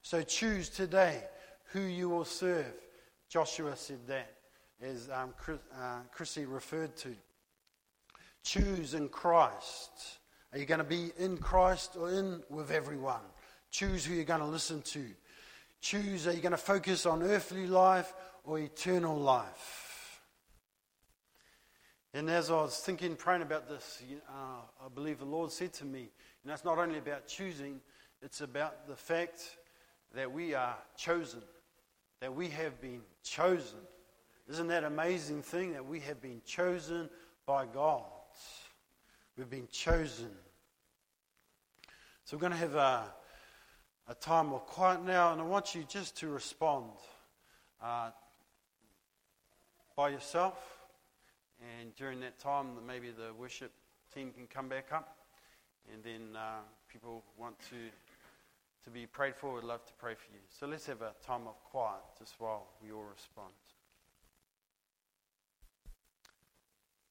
So 0.01 0.21
choose 0.21 0.69
today 0.69 1.23
who 1.71 1.81
you 1.81 2.07
will 2.07 2.25
serve. 2.25 2.73
Joshua 3.27 3.75
said 3.75 4.05
that, 4.07 4.34
as 4.85 5.09
um, 5.11 5.33
Chris, 5.37 5.59
uh, 5.79 5.99
Chrissy 6.11 6.45
referred 6.45 6.95
to. 6.97 7.15
Choose 8.43 8.93
in 8.93 9.09
Christ. 9.09 10.19
Are 10.53 10.59
you 10.59 10.65
going 10.65 10.79
to 10.79 10.83
be 10.83 11.11
in 11.17 11.37
Christ 11.37 11.95
or 11.99 12.11
in 12.11 12.43
with 12.49 12.71
everyone? 12.71 13.21
Choose 13.71 14.05
who 14.05 14.13
you're 14.13 14.23
going 14.23 14.41
to 14.41 14.45
listen 14.45 14.81
to. 14.83 15.03
Choose, 15.81 16.27
are 16.27 16.33
you 16.33 16.41
going 16.41 16.51
to 16.51 16.57
focus 16.57 17.05
on 17.05 17.23
earthly 17.23 17.67
life 17.67 18.13
or 18.43 18.59
eternal 18.59 19.17
life? 19.17 20.21
And 22.13 22.29
as 22.29 22.49
I 22.49 22.53
was 22.53 22.77
thinking, 22.77 23.15
praying 23.15 23.41
about 23.41 23.67
this, 23.67 24.01
uh, 24.29 24.85
I 24.85 24.87
believe 24.93 25.19
the 25.19 25.25
Lord 25.25 25.51
said 25.51 25.73
to 25.73 25.85
me, 25.85 26.09
know, 26.45 26.53
it's 26.53 26.63
not 26.63 26.77
only 26.77 26.97
about 26.97 27.27
choosing, 27.27 27.81
it's 28.21 28.41
about 28.41 28.87
the 28.87 28.95
fact 28.95 29.57
that 30.13 30.31
we 30.31 30.53
are 30.53 30.77
chosen, 30.95 31.41
that 32.21 32.33
we 32.33 32.47
have 32.49 32.79
been 32.79 33.01
chosen. 33.23 33.79
Isn't 34.49 34.67
that 34.67 34.83
amazing 34.83 35.41
thing 35.41 35.73
that 35.73 35.85
we 35.85 35.99
have 36.01 36.21
been 36.21 36.41
chosen 36.45 37.09
by 37.45 37.65
God? 37.65 38.03
We've 39.37 39.49
been 39.49 39.67
chosen. 39.71 40.29
So 42.25 42.37
we're 42.37 42.41
going 42.41 42.51
to 42.51 42.57
have 42.57 42.75
a, 42.75 43.03
a 44.07 44.15
time 44.15 44.53
of 44.53 44.65
quiet 44.65 45.03
now, 45.03 45.33
and 45.33 45.41
I 45.41 45.45
want 45.45 45.73
you 45.73 45.83
just 45.87 46.17
to 46.17 46.27
respond 46.27 46.91
uh, 47.83 48.11
by 49.95 50.09
yourself. 50.09 50.57
And 51.79 51.95
during 51.95 52.19
that 52.19 52.37
time, 52.37 52.67
maybe 52.85 53.09
the 53.09 53.33
worship 53.33 53.71
team 54.13 54.31
can 54.31 54.47
come 54.47 54.69
back 54.69 54.91
up, 54.91 55.17
and 55.91 56.03
then 56.03 56.35
uh, 56.35 56.59
people 56.87 57.23
want 57.37 57.57
to 57.69 57.75
to 58.85 58.91
be 58.91 59.07
prayed 59.07 59.35
for, 59.35 59.55
we'd 59.55 59.63
love 59.63 59.83
to 59.83 59.93
pray 59.93 60.13
for 60.13 60.31
you. 60.31 60.39
So 60.47 60.67
let's 60.67 60.85
have 60.85 61.01
a 61.01 61.13
time 61.25 61.47
of 61.47 61.55
quiet 61.63 62.03
just 62.19 62.35
while 62.37 62.67
we 62.83 62.91
all 62.91 63.05
respond. 63.11 63.51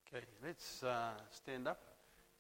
Okay, 0.09 0.25
let's 0.45 0.83
uh, 0.83 1.11
stand 1.31 1.67
up. 1.67 1.81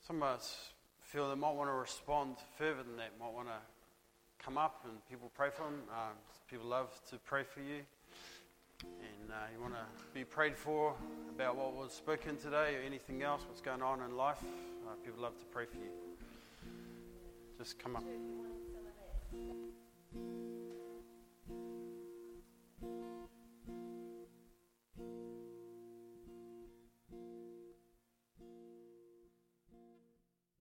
Some 0.06 0.22
of 0.22 0.36
us 0.36 0.70
feel 1.00 1.28
they 1.28 1.34
might 1.34 1.54
want 1.54 1.70
to 1.70 1.74
respond 1.74 2.36
further 2.56 2.82
than 2.82 2.96
that, 2.96 3.10
might 3.18 3.32
want 3.32 3.48
to 3.48 4.44
come 4.44 4.58
up 4.58 4.84
and 4.84 4.94
people 5.08 5.30
pray 5.34 5.48
for 5.50 5.62
them. 5.62 5.80
Um, 5.90 6.12
people 6.50 6.66
love 6.66 6.90
to 7.10 7.16
pray 7.18 7.42
for 7.42 7.60
you. 7.60 7.80
And 8.82 9.30
uh, 9.30 9.34
you 9.54 9.60
want 9.60 9.74
to 9.74 9.84
be 10.12 10.24
prayed 10.24 10.56
for 10.56 10.94
about 11.34 11.56
what 11.56 11.74
was 11.74 11.92
spoken 11.92 12.36
today 12.36 12.76
or 12.76 12.82
anything 12.84 13.22
else, 13.22 13.42
what's 13.48 13.62
going 13.62 13.82
on 13.82 14.02
in 14.02 14.16
life. 14.16 14.42
Uh, 14.86 14.94
people 15.04 15.22
love 15.22 15.38
to 15.38 15.44
pray 15.46 15.64
for 15.64 15.76
you. 15.76 15.90
Just 17.58 17.78
come 17.78 17.96
up. 17.96 18.04